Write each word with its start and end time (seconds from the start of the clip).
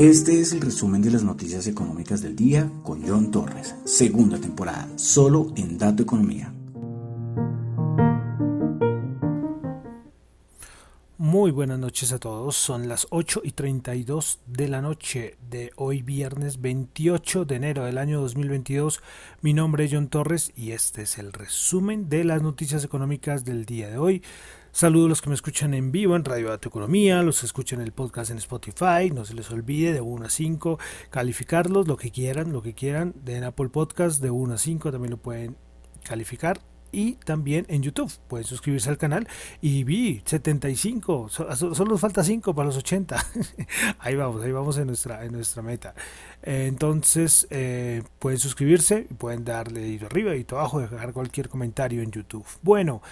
Este 0.00 0.40
es 0.40 0.54
el 0.54 0.62
resumen 0.62 1.02
de 1.02 1.10
las 1.10 1.22
noticias 1.22 1.66
económicas 1.66 2.22
del 2.22 2.34
día 2.34 2.72
con 2.82 3.06
John 3.06 3.30
Torres, 3.30 3.74
segunda 3.84 4.40
temporada, 4.40 4.88
solo 4.96 5.52
en 5.56 5.76
Dato 5.76 6.02
Economía. 6.02 6.54
Muy 11.18 11.50
buenas 11.50 11.78
noches 11.78 12.12
a 12.12 12.18
todos, 12.18 12.56
son 12.56 12.88
las 12.88 13.08
8 13.10 13.42
y 13.44 13.52
32 13.52 14.40
de 14.46 14.68
la 14.68 14.80
noche 14.80 15.36
de 15.50 15.70
hoy 15.76 16.00
viernes 16.00 16.62
28 16.62 17.44
de 17.44 17.56
enero 17.56 17.84
del 17.84 17.98
año 17.98 18.22
2022. 18.22 19.02
Mi 19.42 19.52
nombre 19.52 19.84
es 19.84 19.92
John 19.92 20.08
Torres 20.08 20.50
y 20.56 20.70
este 20.70 21.02
es 21.02 21.18
el 21.18 21.34
resumen 21.34 22.08
de 22.08 22.24
las 22.24 22.40
noticias 22.40 22.84
económicas 22.84 23.44
del 23.44 23.66
día 23.66 23.90
de 23.90 23.98
hoy. 23.98 24.22
Saludos 24.72 25.06
a 25.06 25.08
los 25.08 25.22
que 25.22 25.28
me 25.28 25.34
escuchan 25.34 25.74
en 25.74 25.90
vivo 25.90 26.14
en 26.14 26.24
Radio 26.24 26.50
Dato 26.50 26.68
Economía, 26.68 27.24
los 27.24 27.40
que 27.40 27.46
escuchan 27.46 27.80
el 27.80 27.90
podcast 27.90 28.30
en 28.30 28.38
Spotify, 28.38 29.10
no 29.12 29.24
se 29.24 29.34
les 29.34 29.50
olvide 29.50 29.92
de 29.92 30.00
1 30.00 30.26
a 30.26 30.30
5 30.30 30.78
calificarlos, 31.10 31.88
lo 31.88 31.96
que 31.96 32.12
quieran, 32.12 32.52
lo 32.52 32.62
que 32.62 32.72
quieran, 32.72 33.12
de 33.24 33.44
Apple 33.44 33.70
Podcast 33.70 34.22
de 34.22 34.30
1 34.30 34.54
a 34.54 34.58
5 34.58 34.92
también 34.92 35.10
lo 35.10 35.16
pueden 35.16 35.56
calificar 36.04 36.60
y 36.92 37.12
también 37.14 37.66
en 37.68 37.82
YouTube. 37.82 38.12
Pueden 38.28 38.46
suscribirse 38.46 38.88
al 38.88 38.98
canal 38.98 39.28
y 39.60 39.84
vi 39.84 40.22
75, 40.24 41.28
solo 41.28 41.90
nos 41.90 42.00
falta 42.00 42.24
5 42.24 42.54
para 42.54 42.66
los 42.66 42.76
80. 42.76 43.26
ahí 43.98 44.14
vamos, 44.14 44.42
ahí 44.42 44.52
vamos 44.52 44.78
en 44.78 44.86
nuestra, 44.86 45.24
en 45.24 45.32
nuestra 45.32 45.62
meta. 45.62 45.94
Entonces 46.42 47.46
eh, 47.50 48.02
pueden 48.18 48.38
suscribirse 48.38 49.06
pueden 49.18 49.44
darle 49.44 49.80
dedito 49.80 50.06
arriba 50.06 50.34
y 50.36 50.46
abajo, 50.50 50.80
dejar 50.80 51.12
cualquier 51.12 51.48
comentario 51.48 52.02
en 52.02 52.10
YouTube. 52.10 52.46
Bueno, 52.62 53.02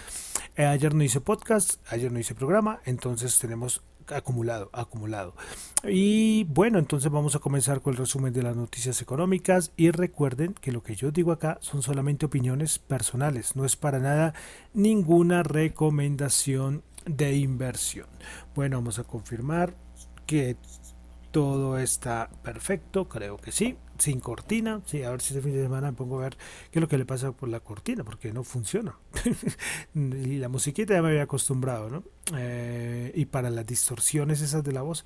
eh, 0.55 0.65
ayer 0.65 0.93
no 0.93 1.03
hice 1.03 1.21
podcast, 1.21 1.75
ayer 1.91 2.11
no 2.11 2.19
hice 2.19 2.35
programa, 2.35 2.81
entonces 2.85 3.37
tenemos 3.39 3.81
acumulado, 4.11 4.69
acumulado. 4.73 5.35
Y 5.83 6.43
bueno, 6.45 6.79
entonces 6.79 7.11
vamos 7.11 7.35
a 7.35 7.39
comenzar 7.39 7.81
con 7.81 7.93
el 7.93 7.99
resumen 7.99 8.33
de 8.33 8.43
las 8.43 8.55
noticias 8.55 9.01
económicas 9.01 9.71
y 9.77 9.91
recuerden 9.91 10.53
que 10.53 10.71
lo 10.71 10.83
que 10.83 10.95
yo 10.95 11.11
digo 11.11 11.31
acá 11.31 11.57
son 11.61 11.81
solamente 11.81 12.25
opiniones 12.25 12.79
personales, 12.79 13.55
no 13.55 13.65
es 13.65 13.75
para 13.75 13.99
nada 13.99 14.33
ninguna 14.73 15.43
recomendación 15.43 16.83
de 17.05 17.35
inversión. 17.35 18.07
Bueno, 18.55 18.77
vamos 18.77 18.99
a 18.99 19.03
confirmar 19.03 19.73
que 20.25 20.57
todo 21.31 21.77
está 21.77 22.29
perfecto, 22.43 23.07
creo 23.07 23.37
que 23.37 23.51
sí 23.51 23.77
sin 23.99 24.19
cortina. 24.19 24.81
Sí, 24.85 25.03
a 25.03 25.11
ver 25.11 25.21
si 25.21 25.33
este 25.33 25.43
fin 25.43 25.55
de 25.55 25.63
semana 25.63 25.91
me 25.91 25.97
pongo 25.97 26.19
a 26.19 26.23
ver 26.23 26.37
qué 26.71 26.79
es 26.79 26.81
lo 26.81 26.87
que 26.87 26.97
le 26.97 27.05
pasa 27.05 27.31
por 27.31 27.49
la 27.49 27.59
cortina, 27.59 28.03
porque 28.03 28.33
no 28.33 28.43
funciona. 28.43 28.97
y 29.93 30.37
la 30.37 30.49
musiquita 30.49 30.93
ya 30.93 31.01
me 31.01 31.09
había 31.09 31.23
acostumbrado, 31.23 31.89
¿no? 31.89 32.03
Eh, 32.35 33.11
y 33.15 33.25
para 33.25 33.49
las 33.49 33.65
distorsiones 33.65 34.41
esas 34.41 34.63
de 34.63 34.71
la 34.71 34.81
voz, 34.81 35.05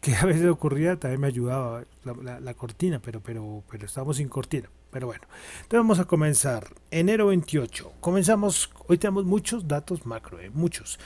que 0.00 0.14
a 0.14 0.24
veces 0.24 0.46
ocurría, 0.46 0.98
también 0.98 1.20
me 1.20 1.26
ayudaba 1.26 1.84
la, 2.04 2.54
cortina, 2.54 3.00
pero, 3.00 3.20
pero, 3.20 3.62
pero 3.70 3.86
estamos 3.86 4.16
sin 4.16 4.28
cortina. 4.28 4.70
Pero 4.90 5.06
bueno, 5.06 5.22
entonces 5.62 5.78
vamos 5.78 5.98
a 6.00 6.04
comenzar. 6.04 6.68
Enero 6.90 7.28
28. 7.28 7.92
Comenzamos, 8.00 8.70
hoy 8.88 8.98
tenemos 8.98 9.24
muchos 9.24 9.68
datos 9.68 10.04
macro, 10.06 10.40
¿eh? 10.40 10.50
muchos. 10.52 10.98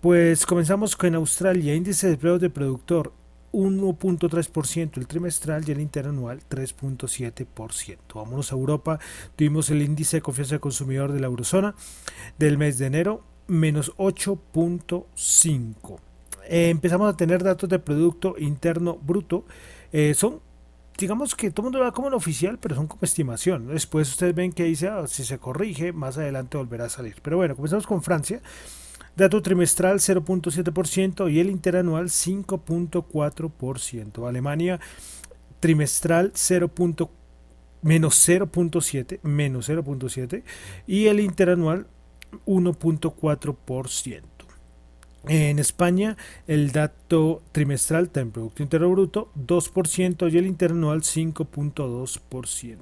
Pues 0.00 0.46
comenzamos 0.46 0.94
con 0.94 1.14
Australia, 1.14 1.74
índice 1.74 2.08
de 2.08 2.16
precios 2.16 2.40
de 2.40 2.50
productor 2.50 3.12
1.3% 3.52 4.98
el 4.98 5.06
trimestral 5.06 5.68
y 5.68 5.72
el 5.72 5.80
interanual 5.80 6.40
3.7%. 6.48 7.98
Vámonos 8.14 8.52
a 8.52 8.54
Europa, 8.54 8.98
tuvimos 9.34 9.70
el 9.70 9.82
índice 9.82 10.18
de 10.18 10.22
confianza 10.22 10.54
del 10.54 10.60
consumidor 10.60 11.12
de 11.12 11.20
la 11.20 11.26
eurozona 11.26 11.74
del 12.38 12.58
mes 12.58 12.78
de 12.78 12.86
enero 12.86 13.24
menos 13.46 13.92
8.5. 13.96 15.98
Eh, 16.48 16.70
empezamos 16.70 17.12
a 17.12 17.16
tener 17.16 17.42
datos 17.42 17.68
de 17.68 17.78
Producto 17.78 18.36
Interno 18.38 18.96
Bruto. 18.96 19.44
Eh, 19.92 20.14
son 20.14 20.40
digamos 20.98 21.34
que 21.34 21.50
todo 21.50 21.62
el 21.62 21.64
mundo 21.66 21.78
lo 21.80 21.84
da 21.84 21.92
como 21.92 22.08
un 22.08 22.14
oficial, 22.14 22.58
pero 22.58 22.74
son 22.74 22.86
como 22.86 23.00
estimación. 23.02 23.68
Después 23.68 24.08
ustedes 24.08 24.34
ven 24.34 24.52
que 24.52 24.64
dice, 24.64 24.88
ah, 24.88 25.06
si 25.06 25.24
se 25.24 25.38
corrige, 25.38 25.92
más 25.92 26.18
adelante 26.18 26.56
volverá 26.56 26.86
a 26.86 26.88
salir. 26.88 27.16
Pero 27.22 27.36
bueno, 27.36 27.54
comenzamos 27.54 27.86
con 27.86 28.02
Francia. 28.02 28.40
Dato 29.16 29.40
trimestral 29.40 29.98
0.7% 29.98 31.32
y 31.32 31.40
el 31.40 31.48
interanual 31.48 32.10
5.4%. 32.10 34.28
Alemania 34.28 34.78
trimestral 35.58 36.32
0. 36.34 36.70
menos 37.82 38.28
0.7 38.28 39.20
menos 39.22 39.70
0.7 39.70 40.42
y 40.86 41.06
el 41.06 41.20
interanual 41.20 41.86
1.4%. 42.46 44.22
En 45.28 45.58
España, 45.58 46.16
el 46.46 46.70
dato 46.70 47.42
trimestral 47.50 48.04
está 48.04 48.20
en 48.20 48.30
Producto 48.30 48.62
Interno 48.62 48.88
Bruto 48.90 49.32
2% 49.34 50.32
y 50.32 50.38
el 50.38 50.46
interanual 50.46 51.02
5.2%. 51.02 52.78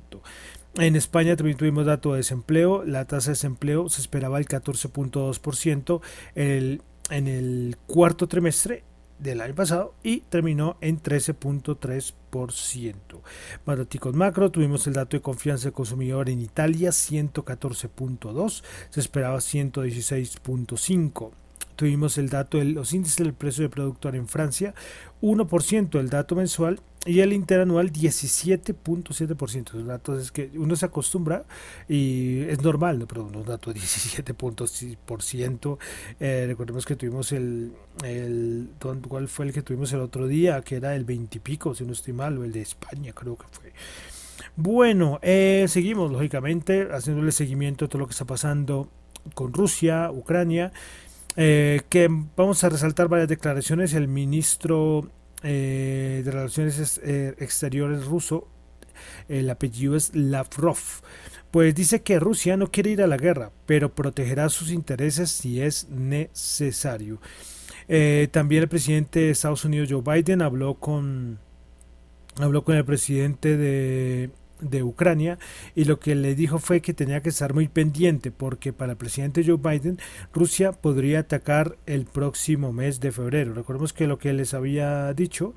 En 0.77 0.97
España 0.97 1.37
también 1.37 1.57
tuvimos 1.57 1.87
dato 1.87 2.13
de 2.13 2.19
desempleo. 2.19 2.85
La 2.85 3.05
tasa 3.05 3.31
de 3.31 3.33
desempleo 3.35 3.89
se 3.89 4.01
esperaba 4.01 4.39
el 4.39 4.47
14.2% 4.47 6.01
en 6.35 6.83
en 7.11 7.29
el 7.29 7.77
cuarto 7.87 8.27
trimestre 8.29 8.85
del 9.19 9.41
año 9.41 9.55
pasado 9.55 9.95
y 10.03 10.21
terminó 10.23 10.77
en 10.81 11.01
13.3%. 11.03 12.95
Más 13.65 13.79
datos 13.79 14.15
macro, 14.15 14.51
tuvimos 14.51 14.87
el 14.87 14.95
dato 14.95 15.17
de 15.17 15.23
confianza 15.23 15.65
del 15.65 15.73
consumidor 15.73 16.29
en 16.29 16.41
Italia 16.41 16.91
114.2, 16.91 18.63
se 18.91 19.01
esperaba 19.01 19.39
116.5. 19.39 21.31
Tuvimos 21.77 22.19
el 22.19 22.29
dato 22.29 22.59
de 22.59 22.67
los 22.67 22.93
índices 22.93 23.19
del 23.19 23.35
precio 23.35 23.65
de 23.65 23.71
productor 23.71 24.15
en 24.15 24.29
Francia, 24.29 24.75
1% 25.23 25.99
el 25.99 26.09
dato 26.09 26.37
mensual 26.37 26.81
y 27.07 27.21
el 27.21 27.33
interanual 27.33 27.93
17.7%. 27.93 29.73
Los 29.73 29.87
datos 29.87 30.23
es 30.23 30.33
que 30.33 30.51
uno 30.55 30.75
se 30.77 30.87
acostumbra 30.87 31.45
y 31.89 32.41
es 32.43 32.63
normal, 32.63 32.99
¿no? 32.99 33.07
pero 33.07 33.25
unos 33.25 33.47
datos 33.47 33.75
17.6%. 33.75 35.79
Eh, 36.21 36.45
recordemos 36.47 36.87
que 36.87 36.97
tuvimos 36.97 37.33
el, 37.33 37.73
el, 38.05 38.71
¿cuál 39.09 39.29
fue 39.29 39.47
el 39.47 39.53
que 39.53 39.63
tuvimos 39.63 39.93
el 39.93 40.01
otro 40.01 40.27
día? 40.27 40.61
Que 40.63 40.77
era 40.77 40.97
el 40.97 41.05
20 41.05 41.39
y 41.39 41.41
pico, 41.41 41.75
si 41.75 41.85
no 41.85 41.93
estoy 41.93 42.15
mal, 42.15 42.39
o 42.39 42.45
el 42.45 42.53
de 42.53 42.63
España 42.63 43.13
creo 43.13 43.37
que 43.37 43.47
fue. 43.51 43.73
Bueno, 44.57 45.19
eh, 45.23 45.67
seguimos 45.69 46.11
lógicamente 46.11 46.89
haciéndole 46.91 47.33
seguimiento 47.33 47.85
a 47.85 47.89
todo 47.89 48.01
lo 48.01 48.07
que 48.07 48.13
está 48.13 48.25
pasando 48.25 48.89
con 49.35 49.53
Rusia, 49.53 50.11
Ucrania. 50.11 50.73
Eh, 51.37 51.83
que 51.89 52.09
vamos 52.37 52.63
a 52.63 52.69
resaltar 52.69 53.09
varias 53.09 53.29
declaraciones. 53.29 53.95
El 53.95 54.09
ministro 54.09 55.11
eh, 55.45 56.23
de 56.25 56.31
Relaciones 56.31 57.01
eh, 57.05 57.35
Exteriores 57.39 58.05
ruso, 58.05 58.49
el 59.29 59.49
apellido 59.51 59.97
es 59.97 60.15
Lavrov, 60.15 60.79
pues 61.51 61.75
dice 61.75 62.03
que 62.03 62.19
Rusia 62.19 62.57
no 62.57 62.71
quiere 62.71 62.91
ir 62.91 63.03
a 63.03 63.07
la 63.07 63.17
guerra, 63.17 63.53
pero 63.67 63.95
protegerá 63.95 64.49
sus 64.49 64.71
intereses 64.71 65.31
si 65.31 65.61
es 65.61 65.89
necesario. 65.89 67.21
también 68.33 68.63
el 68.63 68.69
presidente 68.69 69.21
de 69.21 69.31
Estados 69.31 69.65
Unidos, 69.65 69.89
Joe 69.91 70.03
Biden, 70.03 70.43
habló 70.43 70.75
con, 70.75 71.39
habló 72.41 72.65
con 72.65 72.77
el 72.77 72.85
presidente 72.85 73.57
de 73.57 74.31
de 74.65 74.83
Ucrania 74.83 75.39
y 75.75 75.85
lo 75.85 75.99
que 75.99 76.15
le 76.15 76.35
dijo 76.35 76.59
fue 76.59 76.81
que 76.81 76.95
tenía 76.95 77.21
que 77.21 77.29
estar 77.29 77.55
muy 77.55 77.69
pendiente 77.69 78.31
porque 78.31 78.73
para 78.73 78.93
el 78.93 78.99
presidente 78.99 79.45
Joe 79.45 79.57
Biden 79.57 79.99
Rusia 80.33 80.73
podría 80.73 81.21
atacar 81.21 81.77
el 81.87 82.05
próximo 82.07 82.73
mes 82.73 83.01
de 83.01 83.13
febrero. 83.13 83.55
Recordemos 83.55 83.93
que 83.93 84.07
lo 84.07 84.19
que 84.19 84.33
les 84.33 84.55
había 84.55 85.13
dicho 85.15 85.55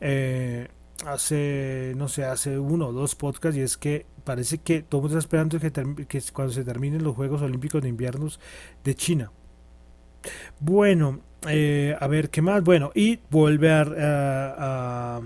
eh, 0.00 0.68
hace, 1.06 1.94
no 1.96 2.08
sé, 2.08 2.24
hace 2.24 2.58
uno 2.58 2.88
o 2.88 2.92
dos 2.92 3.14
podcasts 3.14 3.56
y 3.58 3.62
es 3.62 3.76
que 3.76 4.06
parece 4.24 4.58
que 4.58 4.82
todo 4.82 5.00
el 5.00 5.02
mundo 5.02 5.18
está 5.18 5.26
esperando 5.26 5.60
que, 5.60 6.06
que 6.06 6.22
cuando 6.32 6.52
se 6.52 6.64
terminen 6.64 7.04
los 7.04 7.14
Juegos 7.14 7.42
Olímpicos 7.42 7.82
de 7.82 7.88
Inviernos 7.88 8.40
de 8.84 8.94
China. 8.94 9.32
Bueno, 10.60 11.20
eh, 11.48 11.96
a 11.98 12.06
ver 12.06 12.30
qué 12.30 12.42
más. 12.42 12.62
Bueno, 12.62 12.90
y 12.94 13.18
volver 13.30 14.00
a 14.00 14.34
a, 15.16 15.20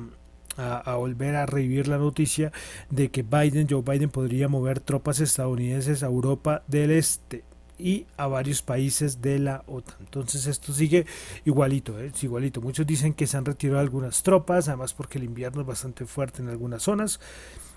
volver 0.97 1.37
a 1.37 1.47
revivir 1.47 1.89
la 1.89 1.99
noticia 1.99 2.53
de 2.91 3.11
que 3.11 3.23
Biden, 3.23 3.69
Joe 3.69 3.83
Biden 3.83 4.11
podría 4.11 4.49
mover 4.49 4.81
tropas 4.81 5.21
estadounidenses 5.21 6.03
a 6.03 6.07
Europa 6.07 6.63
del 6.67 6.91
Este 6.91 7.45
y 7.79 8.07
a 8.17 8.27
varios 8.27 8.61
países 8.61 9.23
de 9.23 9.39
la 9.39 9.63
OTAN. 9.67 9.97
Entonces 10.01 10.47
esto 10.47 10.73
sigue 10.73 11.07
igualito, 11.45 11.99
¿eh? 11.99 12.11
es 12.13 12.25
igualito. 12.25 12.61
Muchos 12.61 12.87
dicen 12.87 13.15
que 13.15 13.27
se 13.27 13.37
han 13.37 13.45
retirado 13.45 13.81
algunas 13.81 14.23
tropas, 14.23 14.69
además 14.69 14.95
porque 14.95 15.19
el 15.19 15.25
invierno 15.25 15.61
es 15.61 15.67
bastante 15.67 16.05
fuerte 16.05 16.43
en 16.43 16.49
algunas 16.49 16.83
zonas, 16.83 17.21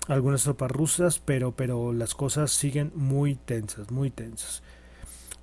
algunas 0.08 0.42
tropas 0.42 0.70
rusas, 0.70 1.20
pero, 1.20 1.52
pero 1.52 1.92
las 1.92 2.14
cosas 2.14 2.50
siguen 2.50 2.90
muy 2.94 3.36
tensas, 3.36 3.90
muy 3.90 4.10
tensas. 4.10 4.62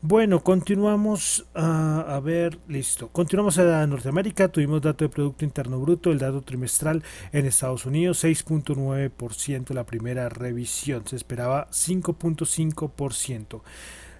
Bueno, 0.01 0.41
continuamos 0.45 1.45
a, 1.53 2.21
ver, 2.23 2.57
listo. 2.69 3.09
Continuamos 3.09 3.59
a 3.59 3.85
Norteamérica, 3.85 4.47
tuvimos 4.47 4.81
dato 4.81 5.03
de 5.03 5.09
Producto 5.09 5.43
Interno 5.43 5.77
Bruto, 5.77 6.13
el 6.13 6.19
dato 6.19 6.41
trimestral 6.41 7.03
en 7.33 7.45
Estados 7.45 7.85
Unidos, 7.85 8.23
6.9% 8.23 9.73
la 9.73 9.85
primera 9.85 10.29
revisión, 10.29 11.05
se 11.05 11.17
esperaba 11.17 11.67
5.5%. 11.71 13.61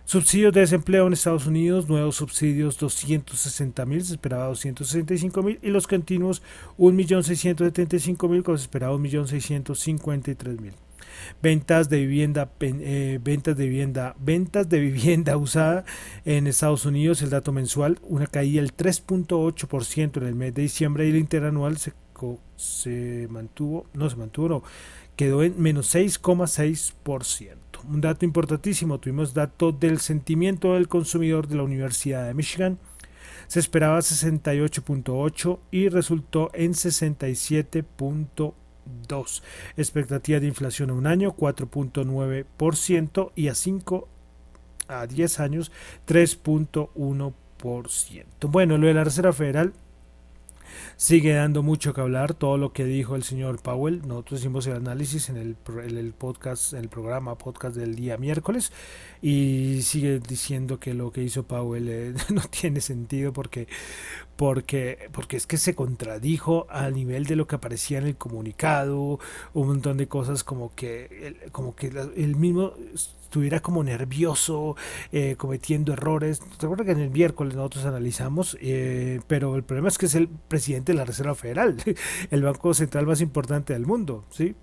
Subsidios 0.03 0.51
de 0.51 0.59
desempleo 0.59 1.07
en 1.07 1.13
Estados 1.13 1.47
Unidos, 1.47 1.87
nuevos 1.87 2.17
subsidios 2.17 2.77
260 2.77 3.85
mil, 3.85 4.03
se 4.03 4.15
esperaba 4.15 4.47
265 4.47 5.43
mil, 5.43 5.59
y 5.61 5.69
los 5.69 5.87
continuos 5.87 6.41
1.675.000, 6.77 8.43
cuando 8.43 8.57
se 8.57 8.63
esperaba 8.63 8.97
1.653.000. 8.97 10.88
Ventas 11.41 11.89
de 11.89 11.99
vivienda, 11.99 12.51
eh, 12.59 13.19
ventas 13.21 13.55
de 13.57 13.65
vivienda, 13.65 14.15
ventas 14.19 14.69
de 14.69 14.79
vivienda 14.79 15.37
usada 15.37 15.85
en 16.25 16.47
Estados 16.47 16.85
Unidos, 16.85 17.21
el 17.21 17.29
dato 17.29 17.51
mensual, 17.51 17.99
una 18.03 18.27
caída 18.27 18.61
del 18.61 18.75
3.8% 18.75 20.17
en 20.17 20.27
el 20.27 20.35
mes 20.35 20.53
de 20.53 20.63
diciembre 20.63 21.07
y 21.07 21.11
el 21.11 21.17
interanual 21.17 21.77
se, 21.77 21.93
se 22.55 23.27
mantuvo, 23.29 23.85
no 23.93 24.09
se 24.09 24.15
mantuvo, 24.15 24.49
no, 24.49 24.63
quedó 25.15 25.43
en 25.43 25.61
menos 25.61 25.93
6,6%. 25.93 27.55
Un 27.89 28.01
dato 28.01 28.25
importantísimo, 28.25 28.99
tuvimos 28.99 29.33
dato 29.33 29.71
del 29.71 29.99
sentimiento 29.99 30.75
del 30.75 30.87
consumidor 30.87 31.47
de 31.47 31.55
la 31.55 31.63
Universidad 31.63 32.25
de 32.25 32.33
Michigan. 32.33 32.79
Se 33.47 33.59
esperaba 33.59 33.99
68.8 33.99 35.59
y 35.71 35.89
resultó 35.89 36.51
en 36.53 36.73
67.2. 39.07 39.41
Expectativa 39.77 40.39
de 40.39 40.47
inflación 40.47 40.89
a 40.89 40.93
un 40.93 41.07
año 41.07 41.35
4.9% 41.35 43.31
y 43.35 43.47
a 43.47 43.55
5 43.55 44.07
a 44.87 45.07
10 45.07 45.39
años 45.39 45.71
3.1%. 46.07 47.33
Bueno, 48.47 48.77
lo 48.77 48.87
de 48.87 48.93
la 48.93 49.03
Reserva 49.03 49.33
Federal 49.33 49.73
Sigue 50.97 51.33
dando 51.33 51.63
mucho 51.63 51.93
que 51.93 52.01
hablar 52.01 52.33
todo 52.33 52.57
lo 52.57 52.73
que 52.73 52.83
dijo 52.83 53.15
el 53.15 53.23
señor 53.23 53.61
Powell. 53.61 54.01
Nosotros 54.07 54.41
hicimos 54.41 54.67
el 54.67 54.75
análisis 54.75 55.29
en 55.29 55.37
el, 55.37 55.55
en 55.83 55.97
el 55.97 56.13
podcast, 56.13 56.73
en 56.73 56.79
el 56.79 56.89
programa 56.89 57.37
podcast 57.37 57.75
del 57.75 57.95
día 57.95 58.17
miércoles 58.17 58.71
y 59.21 59.81
sigue 59.83 60.19
diciendo 60.19 60.79
que 60.79 60.93
lo 60.93 61.11
que 61.11 61.23
hizo 61.23 61.43
Powell 61.43 61.87
eh, 61.89 62.13
no 62.29 62.41
tiene 62.49 62.81
sentido 62.81 63.33
porque 63.33 63.67
porque 64.39 65.09
porque 65.11 65.35
es 65.35 65.45
que 65.45 65.57
se 65.57 65.75
contradijo 65.75 66.65
a 66.69 66.89
nivel 66.91 67.25
de 67.25 67.35
lo 67.35 67.45
que 67.45 67.55
aparecía 67.57 67.97
en 67.97 68.07
el 68.07 68.15
comunicado, 68.15 69.19
un 69.53 69.67
montón 69.67 69.97
de 69.97 70.07
cosas 70.07 70.45
como 70.45 70.73
que 70.75 71.49
como 71.51 71.75
que 71.75 71.87
el 72.15 72.37
mismo 72.37 72.71
estuviera 72.95 73.59
como 73.59 73.83
nervioso, 73.83 74.77
eh, 75.11 75.35
cometiendo 75.37 75.91
errores. 75.91 76.41
Recuerda 76.57 76.85
que 76.85 76.91
en 76.91 77.01
el 77.01 77.09
miércoles 77.09 77.53
nosotros 77.53 77.83
analizamos, 77.83 78.57
eh, 78.61 79.19
pero 79.27 79.57
el 79.57 79.63
problema 79.63 79.89
es 79.89 79.97
que 79.97 80.05
es 80.05 80.15
el 80.15 80.29
presidente 80.29 80.93
de 80.93 80.99
la 80.99 81.03
Reserva 81.03 81.35
Federal, 81.35 81.75
el 82.31 82.41
banco 82.41 82.73
central 82.73 83.07
más 83.07 83.19
importante 83.19 83.73
del 83.73 83.85
mundo, 83.85 84.23
¿sí? 84.29 84.55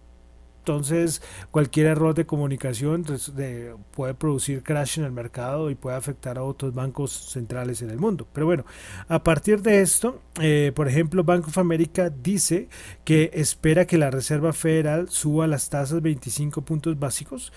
Entonces, 0.67 1.23
cualquier 1.53 1.87
error 1.87 2.13
de 2.13 2.27
comunicación 2.27 3.05
pues, 3.05 3.33
puede 3.93 4.15
producir 4.15 4.65
crash 4.65 4.99
en 4.99 5.05
el 5.05 5.13
mercado 5.13 5.71
y 5.71 5.77
puede 5.77 5.97
afectar 5.97 6.39
a 6.39 6.43
otros 6.43 6.75
bancos 6.75 7.13
centrales 7.13 7.83
en 7.83 7.91
el 7.91 7.99
mundo. 7.99 8.27
Pero 8.33 8.47
bueno, 8.47 8.65
a 9.07 9.23
partir 9.23 9.63
de 9.63 9.81
esto, 9.81 10.21
eh, 10.41 10.73
por 10.75 10.89
ejemplo, 10.89 11.23
Bank 11.23 11.47
of 11.47 11.59
America 11.59 12.11
dice 12.11 12.69
que 13.05 13.31
espera 13.35 13.87
que 13.87 13.97
la 13.97 14.11
Reserva 14.11 14.53
Federal 14.53 15.09
suba 15.09 15.47
las 15.47 15.71
tasas 15.71 16.03
25 16.03 16.63
puntos 16.63 16.99
básicos 16.99 17.53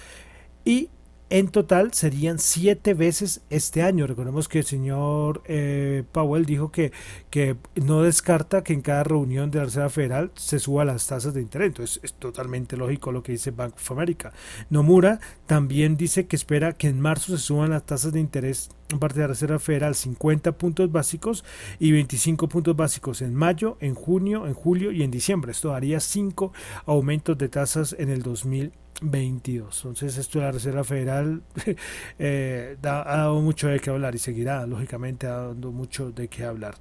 y 0.63 0.91
en 1.29 1.47
total 1.49 1.93
serían 1.93 2.39
siete 2.39 2.93
veces 2.93 3.41
este 3.49 3.83
año. 3.83 4.07
Recordemos 4.07 4.47
que 4.47 4.59
el 4.59 4.65
señor 4.65 5.41
eh, 5.45 6.03
Powell 6.11 6.45
dijo 6.45 6.71
que, 6.71 6.91
que 7.29 7.55
no 7.75 8.01
descarta 8.01 8.63
que 8.63 8.73
en 8.73 8.81
cada 8.81 9.03
reunión 9.03 9.51
de 9.51 9.59
la 9.59 9.65
Reserva 9.65 9.89
Federal 9.89 10.31
se 10.35 10.59
suba 10.59 10.85
las 10.85 11.05
tasas 11.07 11.33
de 11.33 11.41
interés. 11.41 11.67
Entonces 11.67 11.99
es 12.03 12.13
totalmente 12.13 12.77
lógico 12.77 13.11
lo 13.11 13.23
que 13.23 13.33
dice 13.33 13.51
Bank 13.51 13.75
of 13.75 13.91
America. 13.91 14.33
Nomura 14.69 15.19
también 15.45 15.97
dice 15.97 16.25
que 16.25 16.35
espera 16.35 16.73
que 16.73 16.87
en 16.87 16.99
marzo 16.99 17.37
se 17.37 17.43
suban 17.43 17.69
las 17.71 17.85
tasas 17.85 18.11
de 18.11 18.19
interés 18.19 18.69
parte 18.97 19.15
de 19.15 19.21
la 19.21 19.27
Reserva 19.27 19.59
Federal 19.59 19.93
50 19.93 20.53
puntos 20.53 20.91
básicos 20.91 21.43
y 21.79 21.91
25 21.91 22.47
puntos 22.47 22.75
básicos 22.75 23.21
en 23.21 23.35
mayo, 23.35 23.77
en 23.81 23.93
junio, 23.93 24.47
en 24.47 24.53
julio 24.53 24.91
y 24.91 25.03
en 25.03 25.11
diciembre. 25.11 25.51
Esto 25.51 25.69
daría 25.69 25.99
cinco 25.99 26.53
aumentos 26.85 27.37
de 27.37 27.49
tasas 27.49 27.95
en 27.99 28.09
el 28.09 28.23
2020 28.23 28.89
22. 29.01 29.85
Entonces 29.85 30.17
esto 30.17 30.39
de 30.39 30.45
la 30.45 30.51
Reserva 30.51 30.83
Federal 30.83 31.41
eh, 32.19 32.77
ha 32.83 33.17
dado 33.17 33.39
mucho 33.41 33.67
de 33.67 33.79
qué 33.79 33.89
hablar 33.89 34.15
y 34.15 34.17
seguirá, 34.17 34.65
lógicamente, 34.65 35.27
dando 35.27 35.71
mucho 35.71 36.11
de 36.11 36.27
qué 36.27 36.43
hablar. 36.43 36.75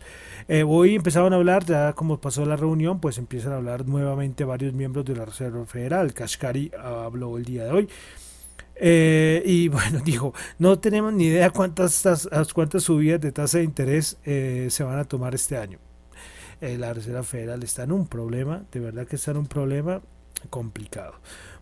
Eh, 0.48 0.64
hoy 0.66 0.94
empezaron 0.96 1.32
a 1.32 1.36
hablar, 1.36 1.64
ya 1.64 1.92
como 1.92 2.20
pasó 2.20 2.44
la 2.44 2.56
reunión, 2.56 3.00
pues 3.00 3.18
empiezan 3.18 3.52
a 3.52 3.56
hablar 3.56 3.86
nuevamente 3.86 4.44
varios 4.44 4.74
miembros 4.74 5.04
de 5.04 5.16
la 5.16 5.24
Reserva 5.24 5.64
Federal. 5.66 6.12
Kashkari 6.12 6.72
habló 6.78 7.36
el 7.36 7.44
día 7.44 7.64
de 7.64 7.70
hoy. 7.70 7.88
Eh, 8.80 9.42
y 9.44 9.68
bueno, 9.68 10.00
dijo, 10.04 10.34
no 10.58 10.78
tenemos 10.78 11.12
ni 11.12 11.26
idea 11.26 11.50
cuántas, 11.50 12.28
cuántas 12.54 12.82
subidas 12.84 13.20
de 13.20 13.32
tasa 13.32 13.58
de 13.58 13.64
interés 13.64 14.18
se 14.22 14.84
van 14.84 14.98
a 14.98 15.04
tomar 15.04 15.34
este 15.34 15.56
año. 15.56 15.78
la 16.60 16.92
Reserva 16.92 17.22
Federal 17.22 17.62
está 17.62 17.84
en 17.84 17.92
un 17.92 18.06
problema, 18.06 18.64
de 18.72 18.80
verdad 18.80 19.06
que 19.06 19.16
está 19.16 19.32
en 19.32 19.38
un 19.38 19.46
problema 19.46 20.00
complicado. 20.50 21.14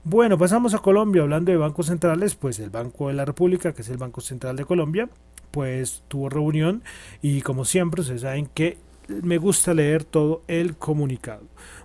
Bueno, 0.04 0.38
pasamos 0.38 0.74
a 0.74 0.78
Colombia, 0.78 1.22
hablando 1.22 1.50
de 1.50 1.58
bancos 1.58 1.86
centrales, 1.86 2.36
pues 2.36 2.58
el 2.60 2.70
Banco 2.70 3.08
de 3.08 3.14
la 3.14 3.24
República, 3.24 3.72
que 3.72 3.82
es 3.82 3.88
el 3.88 3.96
Banco 3.96 4.20
Central 4.20 4.56
de 4.56 4.64
Colombia, 4.64 5.08
pues 5.50 6.04
tuvo 6.08 6.28
reunión 6.28 6.82
y 7.22 7.40
como 7.40 7.64
siempre, 7.64 8.02
ustedes 8.02 8.22
saben 8.22 8.46
que 8.52 8.78
me 9.08 9.38
gusta 9.38 9.74
leer 9.74 10.04
todo 10.04 10.42
el 10.48 10.76
comunicado. 10.76 11.42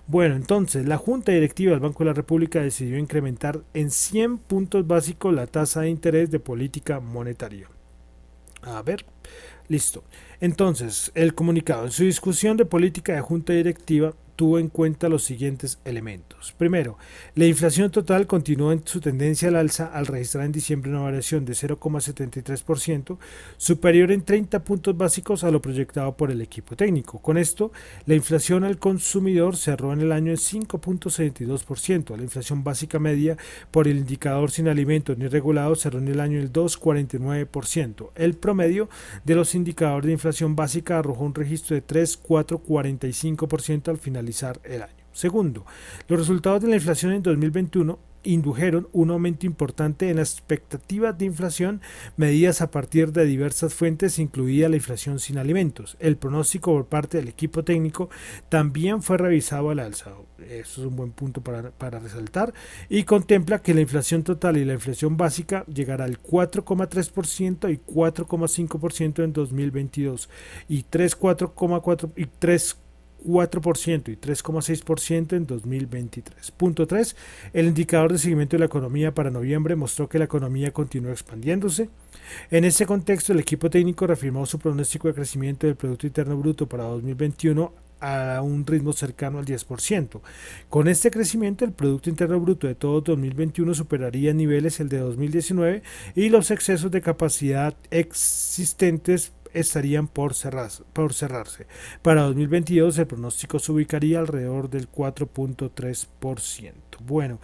Bueno, 0.08 0.34
entonces 0.34 0.86
la 0.86 0.98
Junta 0.98 1.32
Directiva 1.32 1.72
del 1.72 1.80
Banco 1.80 2.00
de 2.00 2.10
la 2.10 2.14
República 2.14 2.60
decidió 2.60 2.98
incrementar 2.98 3.62
en 3.72 3.90
100 3.90 4.38
puntos 4.38 4.86
básicos 4.86 5.32
la 5.32 5.46
tasa 5.46 5.82
de 5.82 5.90
interés 5.90 6.30
de 6.30 6.40
política 6.40 7.00
monetaria. 7.00 7.68
A 8.62 8.82
ver, 8.82 9.04
listo. 9.68 10.04
Entonces, 10.40 11.12
el 11.14 11.34
comunicado. 11.34 11.84
En 11.84 11.92
su 11.92 12.04
discusión 12.04 12.56
de 12.56 12.64
política 12.64 13.14
de 13.14 13.20
Junta 13.20 13.52
Directiva, 13.52 14.14
tuvo 14.42 14.58
en 14.58 14.70
cuenta 14.70 15.08
los 15.08 15.22
siguientes 15.22 15.78
elementos. 15.84 16.52
Primero, 16.58 16.98
la 17.36 17.46
inflación 17.46 17.92
total 17.92 18.26
continuó 18.26 18.72
en 18.72 18.84
su 18.84 19.00
tendencia 19.00 19.46
al 19.46 19.54
alza 19.54 19.86
al 19.86 20.08
registrar 20.08 20.44
en 20.44 20.50
diciembre 20.50 20.90
una 20.90 20.98
variación 20.98 21.44
de 21.44 21.52
0,73%, 21.52 23.18
superior 23.56 24.10
en 24.10 24.22
30 24.22 24.64
puntos 24.64 24.96
básicos 24.96 25.44
a 25.44 25.52
lo 25.52 25.62
proyectado 25.62 26.16
por 26.16 26.32
el 26.32 26.40
equipo 26.40 26.74
técnico. 26.74 27.20
Con 27.20 27.38
esto, 27.38 27.70
la 28.04 28.16
inflación 28.16 28.64
al 28.64 28.80
consumidor 28.80 29.56
cerró 29.56 29.92
en 29.92 30.00
el 30.00 30.10
año 30.10 30.32
en 30.32 30.38
5.72%, 30.38 32.16
la 32.16 32.24
inflación 32.24 32.64
básica 32.64 32.98
media 32.98 33.36
por 33.70 33.86
el 33.86 33.98
indicador 33.98 34.50
sin 34.50 34.66
alimentos 34.66 35.16
ni 35.18 35.28
regulado 35.28 35.76
cerró 35.76 36.00
en 36.00 36.08
el 36.08 36.18
año 36.18 36.40
el 36.40 36.52
2,49%. 36.52 38.10
El 38.16 38.34
promedio 38.34 38.88
de 39.24 39.36
los 39.36 39.54
indicadores 39.54 40.06
de 40.06 40.14
inflación 40.14 40.56
básica 40.56 40.98
arrojó 40.98 41.22
un 41.22 41.32
registro 41.32 41.76
de 41.76 41.86
3,445% 41.86 43.86
al 43.86 43.98
el 44.64 44.82
año. 44.82 45.04
Segundo, 45.12 45.66
los 46.08 46.18
resultados 46.18 46.62
de 46.62 46.68
la 46.68 46.76
inflación 46.76 47.12
en 47.12 47.22
2021 47.22 47.98
indujeron 48.24 48.88
un 48.92 49.10
aumento 49.10 49.46
importante 49.46 50.08
en 50.08 50.16
la 50.16 50.22
expectativa 50.22 51.12
de 51.12 51.24
inflación 51.24 51.80
medidas 52.16 52.60
a 52.60 52.70
partir 52.70 53.12
de 53.12 53.24
diversas 53.24 53.74
fuentes, 53.74 54.18
incluida 54.18 54.68
la 54.68 54.76
inflación 54.76 55.18
sin 55.18 55.38
alimentos. 55.38 55.96
El 55.98 56.16
pronóstico 56.16 56.72
por 56.72 56.86
parte 56.86 57.18
del 57.18 57.28
equipo 57.28 57.64
técnico 57.64 58.10
también 58.48 59.02
fue 59.02 59.18
revisado 59.18 59.70
al 59.70 59.80
alza. 59.80 60.12
Eso 60.48 60.80
es 60.80 60.86
un 60.86 60.96
buen 60.96 61.12
punto 61.12 61.40
para, 61.40 61.70
para 61.70 61.98
resaltar. 61.98 62.52
Y 62.88 63.04
contempla 63.04 63.62
que 63.62 63.74
la 63.74 63.80
inflación 63.80 64.22
total 64.22 64.56
y 64.56 64.64
la 64.64 64.74
inflación 64.74 65.16
básica 65.16 65.64
llegará 65.66 66.04
al 66.04 66.20
4,3% 66.20 67.72
y 67.72 67.78
4,5% 67.78 69.24
en 69.24 69.32
2022 69.32 70.28
y 70.68 70.84
3,4% 70.84 72.12
y 72.16 72.26
3 72.26 72.81
4% 73.24 74.08
y 74.08 74.16
3,6% 74.16 75.36
en 75.36 75.46
2023. 75.46 76.50
Punto 76.52 76.86
3. 76.86 77.16
El 77.52 77.66
indicador 77.66 78.12
de 78.12 78.18
seguimiento 78.18 78.56
de 78.56 78.60
la 78.60 78.66
economía 78.66 79.14
para 79.14 79.30
noviembre 79.30 79.76
mostró 79.76 80.08
que 80.08 80.18
la 80.18 80.24
economía 80.24 80.72
continúa 80.72 81.12
expandiéndose. 81.12 81.90
En 82.50 82.64
este 82.64 82.86
contexto, 82.86 83.32
el 83.32 83.40
equipo 83.40 83.70
técnico 83.70 84.06
reafirmó 84.06 84.46
su 84.46 84.58
pronóstico 84.58 85.08
de 85.08 85.14
crecimiento 85.14 85.66
del 85.66 85.76
Producto 85.76 86.06
Interno 86.06 86.36
Bruto 86.36 86.68
para 86.68 86.84
2021 86.84 87.72
a 88.02 88.42
un 88.42 88.66
ritmo 88.66 88.92
cercano 88.92 89.38
al 89.38 89.44
10%. 89.44 90.20
Con 90.68 90.88
este 90.88 91.10
crecimiento, 91.10 91.64
el 91.64 91.72
Producto 91.72 92.10
Interno 92.10 92.40
Bruto 92.40 92.66
de 92.66 92.74
todo 92.74 93.00
2021 93.00 93.74
superaría 93.74 94.34
niveles 94.34 94.80
el 94.80 94.88
de 94.88 94.98
2019 94.98 95.82
y 96.16 96.28
los 96.28 96.50
excesos 96.50 96.90
de 96.90 97.00
capacidad 97.00 97.76
existentes 97.90 99.32
estarían 99.54 100.08
por, 100.08 100.34
por 100.92 101.14
cerrarse. 101.14 101.66
Para 102.02 102.22
2022 102.22 102.98
el 102.98 103.06
pronóstico 103.06 103.58
se 103.58 103.72
ubicaría 103.72 104.18
alrededor 104.18 104.70
del 104.70 104.90
4.3%. 104.90 106.72
Bueno, 107.04 107.40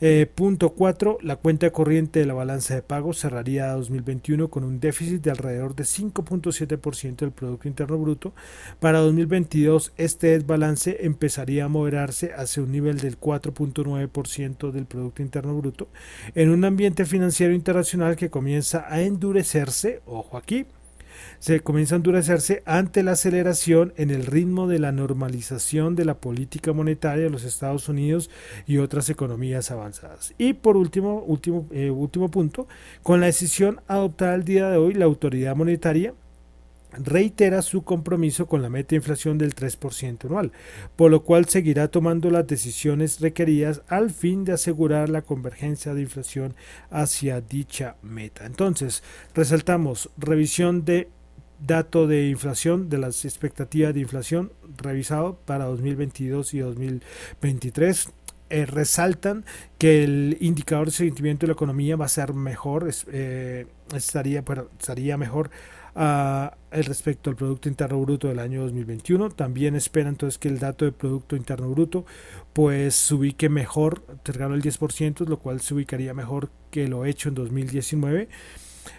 Eh, 0.00 0.30
punto 0.32 0.70
4. 0.70 1.18
La 1.22 1.36
cuenta 1.36 1.70
corriente 1.70 2.20
de 2.20 2.26
la 2.26 2.34
balanza 2.34 2.74
de 2.74 2.82
pagos 2.82 3.18
cerraría 3.18 3.72
2021 3.72 4.48
con 4.48 4.62
un 4.62 4.78
déficit 4.78 5.22
de 5.22 5.32
alrededor 5.32 5.74
de 5.74 5.84
5.7% 5.84 7.16
del 7.16 7.32
Producto 7.32 7.66
Interno 7.66 7.98
Bruto. 7.98 8.32
Para 8.78 9.00
2022 9.00 9.92
este 9.96 10.28
desbalance 10.28 11.04
empezaría 11.04 11.64
a 11.64 11.68
moderarse 11.68 12.32
hacia 12.32 12.62
un 12.62 12.70
nivel 12.70 12.98
del 12.98 13.18
4.9% 13.18 14.70
del 14.70 14.86
Producto 14.86 15.22
Interno 15.22 15.56
Bruto 15.56 15.88
en 16.36 16.50
un 16.50 16.64
ambiente 16.64 17.04
financiero 17.04 17.52
internacional 17.52 18.14
que 18.14 18.30
comienza 18.30 18.86
a 18.88 19.00
endurecerse, 19.02 20.00
ojo 20.06 20.36
aquí, 20.36 20.66
se 21.38 21.60
comienza 21.60 21.94
a 21.94 21.96
endurecerse 21.96 22.62
ante 22.66 23.02
la 23.02 23.12
aceleración 23.12 23.92
en 23.96 24.10
el 24.10 24.26
ritmo 24.26 24.68
de 24.68 24.78
la 24.78 24.92
normalización 24.92 25.94
de 25.94 26.04
la 26.04 26.18
política 26.18 26.72
monetaria 26.72 27.24
de 27.24 27.30
los 27.30 27.44
Estados 27.44 27.88
Unidos 27.88 28.30
y 28.66 28.78
otras 28.78 29.08
economías 29.10 29.70
avanzadas. 29.70 30.34
Y 30.38 30.54
por 30.54 30.76
último, 30.76 31.22
último, 31.22 31.66
eh, 31.70 31.90
último 31.90 32.30
punto, 32.30 32.66
con 33.02 33.20
la 33.20 33.26
decisión 33.26 33.80
adoptada 33.86 34.34
el 34.34 34.44
día 34.44 34.68
de 34.68 34.78
hoy, 34.78 34.94
la 34.94 35.04
autoridad 35.04 35.56
monetaria 35.56 36.14
reitera 36.92 37.62
su 37.62 37.82
compromiso 37.82 38.46
con 38.46 38.62
la 38.62 38.70
meta 38.70 38.90
de 38.90 38.96
inflación 38.96 39.38
del 39.38 39.54
3% 39.54 40.26
anual, 40.26 40.52
por 40.96 41.10
lo 41.10 41.22
cual 41.22 41.46
seguirá 41.46 41.88
tomando 41.88 42.30
las 42.30 42.46
decisiones 42.46 43.20
requeridas 43.20 43.82
al 43.88 44.10
fin 44.10 44.44
de 44.44 44.52
asegurar 44.52 45.08
la 45.08 45.22
convergencia 45.22 45.94
de 45.94 46.02
inflación 46.02 46.54
hacia 46.90 47.40
dicha 47.40 47.96
meta. 48.02 48.46
Entonces, 48.46 49.02
resaltamos 49.34 50.10
revisión 50.16 50.84
de 50.84 51.08
dato 51.60 52.06
de 52.06 52.28
inflación, 52.28 52.88
de 52.88 52.98
las 52.98 53.24
expectativas 53.24 53.94
de 53.94 54.00
inflación 54.00 54.52
revisado 54.76 55.38
para 55.44 55.64
2022 55.66 56.54
y 56.54 56.58
2023. 56.60 58.08
Eh, 58.50 58.64
resaltan 58.64 59.44
que 59.76 60.04
el 60.04 60.38
indicador 60.40 60.86
de 60.86 60.92
sentimiento 60.92 61.42
de 61.42 61.48
la 61.48 61.52
economía 61.52 61.96
va 61.96 62.06
a 62.06 62.08
ser 62.08 62.32
mejor, 62.32 62.88
eh, 63.12 63.66
estaría, 63.94 64.42
estaría 64.78 65.18
mejor 65.18 65.50
uh, 65.94 66.48
respecto 66.70 67.28
al 67.28 67.36
Producto 67.36 67.68
Interno 67.68 68.00
Bruto 68.00 68.28
del 68.28 68.38
año 68.38 68.62
2021. 68.62 69.30
También 69.30 69.76
esperan 69.76 70.14
entonces 70.14 70.38
que 70.38 70.48
el 70.48 70.58
dato 70.58 70.86
de 70.86 70.92
Producto 70.92 71.36
Interno 71.36 71.68
Bruto 71.68 72.06
pues 72.54 72.94
se 72.94 73.14
ubique 73.14 73.50
mejor, 73.50 74.02
cercano 74.24 74.54
al 74.54 74.62
10%, 74.62 75.26
lo 75.26 75.38
cual 75.38 75.60
se 75.60 75.74
ubicaría 75.74 76.14
mejor 76.14 76.50
que 76.70 76.88
lo 76.88 77.04
hecho 77.04 77.28
en 77.28 77.34
2019. 77.34 78.28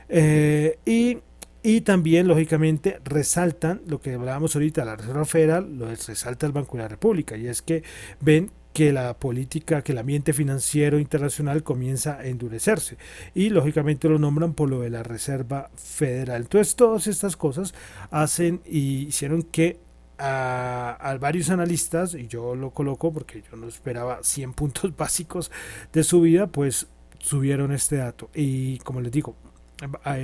Eh, 0.10 0.78
y 0.86 1.18
y 1.62 1.82
también, 1.82 2.28
lógicamente, 2.28 3.00
resaltan 3.04 3.82
lo 3.88 4.00
que 4.00 4.14
hablábamos 4.14 4.56
ahorita, 4.56 4.86
la 4.86 4.96
Reserva 4.96 5.26
Federal, 5.26 5.78
lo 5.78 5.88
resalta 5.88 6.46
el 6.46 6.52
Banco 6.52 6.78
de 6.78 6.84
la 6.84 6.90
República, 6.90 7.38
y 7.38 7.48
es 7.48 7.62
que 7.62 7.84
ven 8.22 8.52
que 8.74 8.94
la 8.94 9.18
política, 9.18 9.82
que 9.82 9.92
el 9.92 9.98
ambiente 9.98 10.32
financiero 10.32 11.00
internacional 11.00 11.64
comienza 11.64 12.18
a 12.18 12.26
endurecerse. 12.28 12.98
Y 13.34 13.50
lógicamente 13.50 14.08
lo 14.08 14.20
nombran 14.20 14.54
por 14.54 14.70
lo 14.70 14.82
de 14.82 14.90
la 14.90 15.04
Reserva 15.04 15.70
Federal. 15.76 16.44
Entonces, 16.44 16.76
todas 16.76 17.08
estas 17.08 17.36
cosas 17.36 17.74
hacen 18.12 18.62
y 18.66 19.08
hicieron 19.08 19.42
que 19.44 19.80
a, 20.18 21.18
varios 21.20 21.50
analistas, 21.50 22.14
y 22.14 22.28
yo 22.28 22.56
lo 22.56 22.72
coloco 22.72 23.12
porque 23.12 23.44
yo 23.50 23.58
no 23.58 23.68
esperaba 23.68 24.20
100 24.22 24.54
puntos 24.54 24.96
básicos 24.96 25.52
de 25.92 26.04
subida, 26.04 26.48
pues 26.48 26.88
subieron 27.18 27.72
este 27.72 27.98
dato. 27.98 28.30
Y 28.34 28.78
como 28.80 29.02
les 29.02 29.12
digo, 29.12 29.36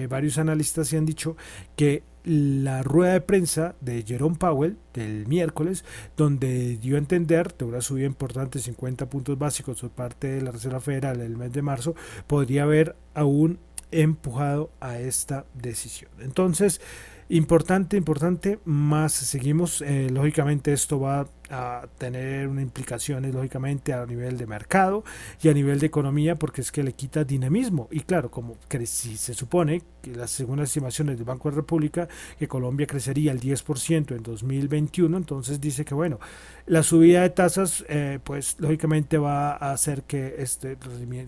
varios 0.10 0.38
analistas 0.38 0.88
se 0.88 0.98
han 0.98 1.06
dicho 1.06 1.38
que 1.76 2.04
la 2.26 2.82
rueda 2.82 3.14
de 3.14 3.22
prensa 3.22 3.76
de 3.82 4.04
Jerome 4.04 4.36
Powell 4.36 4.78
del 4.94 5.28
miércoles, 5.28 5.86
donde 6.18 6.78
dio 6.78 6.96
a 6.96 7.00
entender 7.00 7.56
de 7.56 7.66
una 7.66 7.82
subida 7.82 8.08
importante, 8.08 8.60
50 8.60 9.10
puntos 9.10 9.38
básicos 9.38 9.82
por 9.82 9.92
parte 9.92 10.28
de 10.28 10.42
la 10.42 10.52
Reserva 10.52 10.82
Federal 10.82 11.22
el 11.22 11.38
mes 11.38 11.54
de 11.54 11.62
marzo, 11.62 11.96
podría 12.28 12.64
haber 12.64 12.96
aún 13.14 13.60
empujado 13.92 14.72
a 14.80 15.00
esta 15.00 15.46
decisión. 15.54 16.12
Entonces, 16.20 16.82
importante, 17.30 17.96
importante, 17.96 18.60
más 18.66 19.14
seguimos, 19.14 19.82
eh, 19.82 20.10
lógicamente 20.10 20.74
esto 20.74 21.00
va 21.00 21.28
a 21.50 21.88
tener 21.98 22.48
implicaciones 22.48 23.34
lógicamente 23.34 23.94
a 23.94 24.06
nivel 24.06 24.38
de 24.38 24.48
mercado 24.48 25.04
y 25.42 25.50
a 25.50 25.54
nivel 25.54 25.80
de 25.80 25.88
economía 25.88 26.36
porque 26.36 26.62
es 26.62 26.72
que 26.72 26.84
le 26.84 26.94
quita 26.94 27.24
dinamismo. 27.24 27.88
Y 27.92 28.02
claro 28.02 28.32
como 28.32 28.58
si 28.86 29.18
se 29.18 29.34
supone 29.34 29.82
que 30.02 30.16
las 30.16 30.32
segundas 30.32 30.70
estimaciones 30.70 31.18
del 31.18 31.26
Banco 31.26 31.50
de 31.50 31.56
República 31.58 32.08
que 32.38 32.48
Colombia 32.48 32.88
crecería 32.88 33.32
el 33.32 33.40
10% 33.40 34.16
en 34.16 34.24
2021 34.24 35.18
entonces 35.18 35.60
dice 35.60 35.86
que 35.86 35.96
bueno 35.96 36.20
la 36.66 36.84
subida 36.84 37.22
de 37.22 37.30
tasas 37.30 37.86
eh, 37.88 38.20
pues 38.24 38.58
lógicamente 38.60 39.18
va 39.18 39.52
a 39.54 39.72
hacer 39.72 40.04
que 40.04 40.36
este 40.38 40.78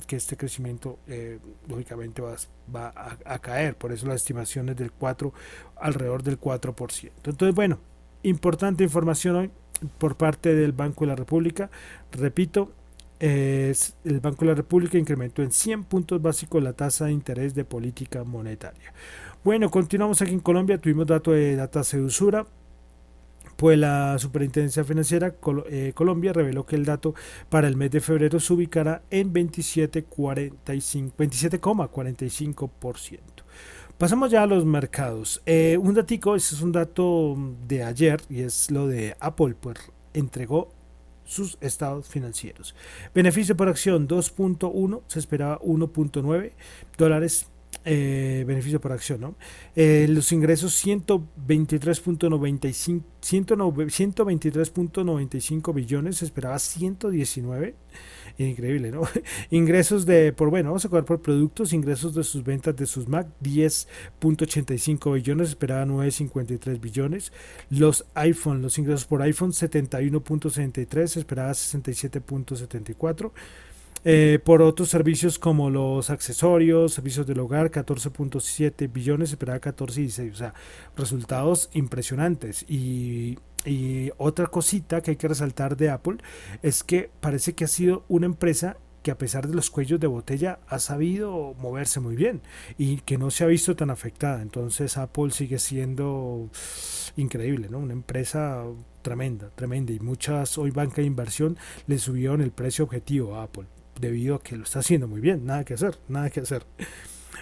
que 0.07 0.15
este 0.15 0.37
crecimiento 0.37 0.99
eh, 1.07 1.39
lógicamente 1.67 2.21
va, 2.21 2.35
va 2.73 2.87
a, 2.95 3.17
a 3.25 3.39
caer. 3.39 3.75
Por 3.75 3.91
eso 3.91 4.07
las 4.07 4.17
estimaciones 4.17 4.75
del 4.75 4.91
4 4.91 5.33
alrededor 5.77 6.23
del 6.23 6.39
4% 6.39 7.11
entonces 7.23 7.55
bueno 7.55 7.79
importante 8.23 8.83
información 8.83 9.35
hoy 9.35 9.51
por 9.97 10.15
parte 10.17 10.55
del 10.55 10.71
Banco 10.71 11.05
de 11.05 11.07
la 11.07 11.15
República. 11.15 11.69
Repito, 12.11 12.71
el 13.19 13.75
Banco 14.21 14.45
de 14.45 14.51
la 14.51 14.55
República 14.55 14.97
incrementó 14.97 15.41
en 15.41 15.51
100 15.51 15.83
puntos 15.85 16.21
básicos 16.21 16.61
la 16.61 16.73
tasa 16.73 17.05
de 17.05 17.13
interés 17.13 17.55
de 17.55 17.65
política 17.65 18.23
monetaria. 18.23 18.93
Bueno, 19.43 19.71
continuamos 19.71 20.21
aquí 20.21 20.33
en 20.33 20.39
Colombia, 20.39 20.77
tuvimos 20.77 21.07
dato 21.07 21.31
de 21.31 21.55
data 21.55 21.81
de 21.81 22.01
usura. 22.01 22.45
Pues 23.55 23.79
la 23.79 24.19
Superintendencia 24.19 24.83
Financiera 24.83 25.33
eh, 25.69 25.91
Colombia 25.95 26.31
reveló 26.31 26.67
que 26.67 26.75
el 26.75 26.85
dato 26.85 27.15
para 27.49 27.67
el 27.67 27.75
mes 27.75 27.89
de 27.89 28.01
febrero 28.01 28.39
se 28.39 28.53
ubicará 28.53 29.01
en 29.09 29.33
27,45%. 29.33 31.11
27, 31.15 31.59
Pasamos 33.97 34.29
ya 34.29 34.43
a 34.43 34.45
los 34.45 34.63
mercados. 34.63 35.41
Eh, 35.47 35.75
un 35.81 35.95
datico, 35.95 36.35
este 36.35 36.53
es 36.53 36.61
un 36.61 36.71
dato 36.71 37.35
de 37.67 37.83
ayer 37.83 38.21
y 38.29 38.41
es 38.41 38.69
lo 38.69 38.85
de 38.85 39.17
Apple, 39.19 39.55
pues 39.59 39.79
entregó 40.13 40.69
sus 41.25 41.57
estados 41.61 42.07
financieros. 42.07 42.75
Beneficio 43.15 43.57
por 43.57 43.69
acción 43.69 44.07
2.1, 44.07 45.01
se 45.07 45.17
esperaba 45.17 45.59
1.9 45.61 46.51
dólares. 46.95 47.47
Eh, 47.85 48.43
beneficio 48.45 48.79
por 48.79 48.91
acción, 48.91 49.21
¿no? 49.21 49.33
Eh, 49.75 50.05
los 50.09 50.31
ingresos 50.31 50.85
123.95 50.85 53.01
123.95 53.21 55.73
billones, 55.73 56.17
se 56.17 56.25
esperaba 56.25 56.59
119 56.59 57.73
Increíble, 58.39 58.91
¿no? 58.91 59.01
ingresos 59.49 60.05
de, 60.05 60.31
por 60.31 60.49
bueno, 60.51 60.69
vamos 60.69 60.85
a 60.85 60.89
cobrar 60.89 61.05
por 61.05 61.21
productos, 61.21 61.73
ingresos 61.73 62.13
de 62.13 62.23
sus 62.23 62.43
ventas 62.43 62.75
de 62.75 62.85
sus 62.85 63.07
Mac, 63.07 63.27
10.85 63.43 65.13
billones, 65.13 65.49
esperaba 65.49 65.85
9.53 65.85 66.79
billones. 66.79 67.33
Los 67.71 68.05
iPhone, 68.13 68.61
los 68.61 68.77
ingresos 68.77 69.05
por 69.05 69.23
iPhone, 69.23 69.51
71.63, 69.51 71.17
esperaba 71.17 71.51
67.74. 71.51 73.31
Eh, 74.05 74.39
por 74.43 74.61
otros 74.61 74.89
servicios 74.89 75.39
como 75.39 75.69
los 75.69 76.11
accesorios, 76.11 76.93
servicios 76.93 77.25
del 77.25 77.39
hogar, 77.39 77.71
14.7 77.71 78.91
billones, 78.91 79.31
esperaba 79.31 79.59
14.16. 79.59 80.31
O 80.31 80.35
sea, 80.35 80.53
resultados 80.95 81.69
impresionantes. 81.73 82.63
Y 82.69 83.37
y 83.67 84.11
otra 84.17 84.47
cosita 84.47 85.01
que 85.01 85.11
hay 85.11 85.17
que 85.17 85.27
resaltar 85.27 85.75
de 85.75 85.89
Apple 85.89 86.17
es 86.63 86.83
que 86.83 87.09
parece 87.19 87.53
que 87.53 87.65
ha 87.65 87.67
sido 87.67 88.05
una 88.07 88.25
empresa 88.25 88.77
que 89.03 89.11
a 89.11 89.17
pesar 89.17 89.47
de 89.47 89.55
los 89.55 89.69
cuellos 89.69 89.99
de 89.99 90.07
botella 90.07 90.59
ha 90.67 90.79
sabido 90.79 91.53
moverse 91.59 91.99
muy 91.99 92.15
bien 92.15 92.41
y 92.77 92.97
que 92.97 93.17
no 93.17 93.31
se 93.31 93.43
ha 93.43 93.47
visto 93.47 93.75
tan 93.75 93.89
afectada. 93.89 94.41
Entonces 94.41 94.97
Apple 94.97 95.31
sigue 95.31 95.59
siendo 95.59 96.49
increíble, 97.15 97.67
¿no? 97.69 97.79
Una 97.79 97.93
empresa 97.93 98.63
tremenda, 99.01 99.49
tremenda. 99.55 99.93
Y 99.93 99.99
muchas 99.99 100.57
hoy 100.57 100.71
banca 100.71 100.97
de 100.97 101.07
inversión 101.07 101.57
le 101.87 101.99
subieron 101.99 102.41
el 102.41 102.51
precio 102.51 102.85
objetivo 102.85 103.35
a 103.35 103.43
Apple 103.43 103.67
debido 103.99 104.35
a 104.35 104.43
que 104.43 104.57
lo 104.57 104.63
está 104.63 104.79
haciendo 104.79 105.07
muy 105.07 105.21
bien. 105.21 105.45
Nada 105.45 105.63
que 105.63 105.73
hacer, 105.73 105.99
nada 106.07 106.29
que 106.29 106.41
hacer. 106.41 106.65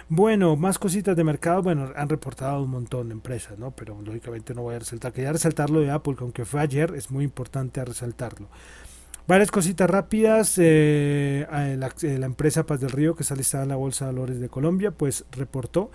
Bueno, 0.08 0.56
más 0.56 0.78
cositas 0.78 1.16
de 1.16 1.24
mercado. 1.24 1.62
Bueno, 1.62 1.92
han 1.96 2.08
reportado 2.08 2.62
un 2.62 2.70
montón 2.70 3.08
de 3.08 3.14
empresas, 3.14 3.58
¿no? 3.58 3.72
Pero 3.72 4.00
lógicamente 4.02 4.54
no 4.54 4.62
voy 4.62 4.76
a 4.76 4.78
resaltar. 4.78 5.12
Quería 5.12 5.32
resaltar 5.32 5.70
lo 5.70 5.80
de 5.80 5.90
Apple, 5.90 6.14
que 6.16 6.24
aunque 6.24 6.44
fue 6.44 6.60
ayer, 6.60 6.94
es 6.94 7.10
muy 7.10 7.24
importante 7.24 7.84
resaltarlo. 7.84 8.48
Varias 9.26 9.50
cositas 9.50 9.90
rápidas. 9.90 10.56
Eh, 10.58 11.46
eh, 11.50 11.76
la, 11.76 12.26
empresa 12.26 12.64
Paz 12.64 12.80
del 12.80 12.90
Río, 12.90 13.16
que 13.16 13.22
está 13.22 13.34
listada 13.34 13.64
en 13.64 13.70
la 13.70 13.76
Bolsa 13.76 14.06
de 14.06 14.12
Valores 14.12 14.40
de 14.40 14.48
Colombia, 14.48 14.92
pues 14.92 15.24
reportó 15.32 15.90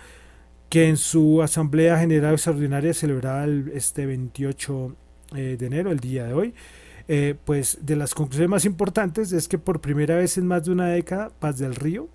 que 0.68 0.88
en 0.88 0.96
su 0.96 1.42
Asamblea 1.42 1.98
General 1.98 2.34
Extraordinaria 2.34 2.94
celebrada 2.94 3.46
este 3.74 4.06
28 4.06 4.96
eh, 5.34 5.56
de 5.58 5.66
enero, 5.66 5.90
el 5.90 6.00
día 6.00 6.24
de 6.24 6.34
hoy, 6.34 6.54
pues 7.44 7.78
de 7.82 7.96
las 7.96 8.14
conclusiones 8.14 8.48
más 8.48 8.64
importantes 8.64 9.32
es 9.32 9.48
que 9.48 9.58
por 9.58 9.80
primera 9.82 10.16
vez 10.16 10.38
en 10.38 10.46
más 10.46 10.64
de 10.64 10.70
una 10.70 10.86
década, 10.86 11.30
Paz 11.40 11.58
del 11.58 11.74
Río 11.74 12.08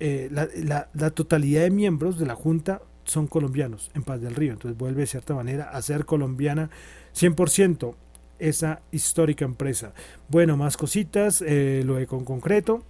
eh, 0.00 0.28
la, 0.30 1.10
totalidad 1.10 1.62
de 1.62 1.70
miembros 1.70 2.18
de 2.18 2.26
la 2.26 2.34
Junta 2.34 2.82
son 3.04 3.26
colombianos 3.26 3.90
en 3.94 4.02
Paz 4.02 4.20
del 4.20 4.34
Río. 4.34 4.52
Entonces 4.52 4.78
vuelve 4.78 5.00
de 5.00 5.06
cierta 5.06 5.34
manera 5.34 5.70
a 5.70 5.82
ser 5.82 6.04
colombiana 6.04 6.70
100%. 7.14 7.94
esa 8.38 8.82
histórica 8.92 9.44
empresa. 9.44 9.92
Bueno, 10.28 10.56
más 10.56 10.76
cositas, 10.76 11.42
eh, 11.42 11.82
lo 11.84 11.96
de 11.96 12.06
con 12.06 12.24
concreto. 12.24 12.84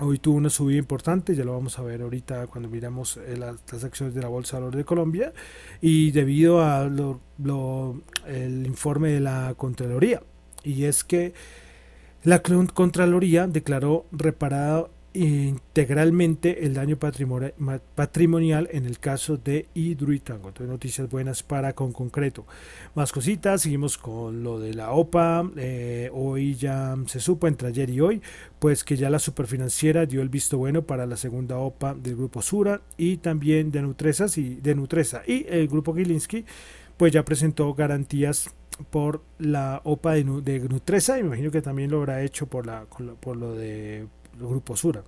Hoy 0.00 0.18
tuvo 0.18 0.36
una 0.36 0.48
subida 0.48 0.78
importante, 0.78 1.34
ya 1.34 1.44
lo 1.44 1.52
vamos 1.52 1.78
a 1.78 1.82
ver 1.82 2.00
ahorita 2.00 2.46
cuando 2.46 2.68
miramos 2.70 3.18
eh, 3.18 3.36
las, 3.36 3.84
acciones 3.84 4.14
de 4.14 4.22
la 4.22 4.28
Bolsa 4.28 4.56
de 4.56 4.60
Valores 4.62 4.78
de 4.78 4.84
Colombia 4.84 5.32
y 5.82 6.12
debido 6.12 6.62
a 6.62 6.90
el 8.26 8.66
informe 8.66 9.10
de 9.10 9.20
la 9.20 9.54
Contraloría. 9.56 10.22
Y 10.64 10.84
es 10.84 11.04
que 11.04 11.34
la 12.24 12.40
Contraloría 12.40 13.46
declaró 13.46 14.06
reparado 14.12 14.90
integralmente 15.14 16.64
el 16.64 16.74
daño 16.74 16.96
patrimonial 16.96 18.68
en 18.72 18.86
el 18.86 18.98
caso 18.98 19.36
de 19.36 19.66
Hidroitango. 19.74 20.48
Entonces, 20.48 20.70
noticias 20.70 21.08
buenas 21.10 21.42
para 21.42 21.74
con 21.74 21.92
concreto. 21.92 22.46
Más 22.94 23.12
cositas, 23.12 23.62
seguimos 23.62 23.98
con 23.98 24.42
lo 24.42 24.58
de 24.58 24.74
la 24.74 24.92
OPA. 24.92 25.50
Eh, 25.56 26.10
hoy 26.12 26.54
ya 26.54 26.96
se 27.06 27.20
supo 27.20 27.46
entre 27.46 27.68
ayer 27.68 27.90
y 27.90 28.00
hoy, 28.00 28.22
pues 28.58 28.84
que 28.84 28.96
ya 28.96 29.10
la 29.10 29.18
superfinanciera 29.18 30.06
dio 30.06 30.22
el 30.22 30.28
visto 30.28 30.58
bueno 30.58 30.82
para 30.82 31.06
la 31.06 31.16
segunda 31.16 31.58
OPA 31.58 31.94
del 31.94 32.16
grupo 32.16 32.42
Sura 32.42 32.80
y 32.96 33.18
también 33.18 33.70
de 33.70 33.82
Nutresas 33.82 34.38
y 34.38 34.56
de 34.56 34.74
Nutresa. 34.74 35.22
Y 35.26 35.46
el 35.48 35.68
grupo 35.68 35.94
Gilinski, 35.94 36.44
pues 36.96 37.12
ya 37.12 37.24
presentó 37.24 37.74
garantías 37.74 38.50
por 38.90 39.22
la 39.38 39.80
OPA 39.84 40.12
de, 40.14 40.24
de 40.42 40.60
Nutresa, 40.60 41.18
imagino 41.18 41.50
que 41.50 41.62
también 41.62 41.90
lo 41.90 41.98
habrá 41.98 42.22
hecho 42.22 42.46
por, 42.46 42.66
la, 42.66 42.84
por 43.20 43.36
lo 43.36 43.54
de 43.54 44.06
Grupo 44.38 44.76
Sura. 44.76 45.02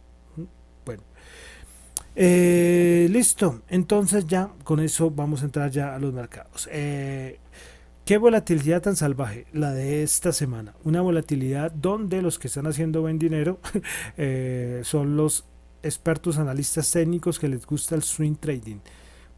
Bueno. 0.84 1.02
Eh, 2.16 3.08
listo. 3.10 3.62
Entonces 3.68 4.26
ya 4.26 4.50
con 4.62 4.80
eso 4.80 5.10
vamos 5.10 5.42
a 5.42 5.46
entrar 5.46 5.70
ya 5.70 5.94
a 5.94 5.98
los 5.98 6.12
mercados. 6.12 6.68
Eh, 6.70 7.38
qué 8.04 8.18
volatilidad 8.18 8.82
tan 8.82 8.96
salvaje 8.96 9.46
la 9.52 9.72
de 9.72 10.02
esta 10.02 10.32
semana. 10.32 10.74
Una 10.84 11.00
volatilidad 11.00 11.72
donde 11.72 12.22
los 12.22 12.38
que 12.38 12.48
están 12.48 12.66
haciendo 12.66 13.00
buen 13.00 13.18
dinero 13.18 13.58
eh, 14.16 14.82
son 14.84 15.16
los 15.16 15.44
expertos 15.82 16.38
analistas 16.38 16.90
técnicos 16.90 17.38
que 17.38 17.48
les 17.48 17.66
gusta 17.66 17.94
el 17.94 18.02
swing 18.02 18.36
trading 18.36 18.78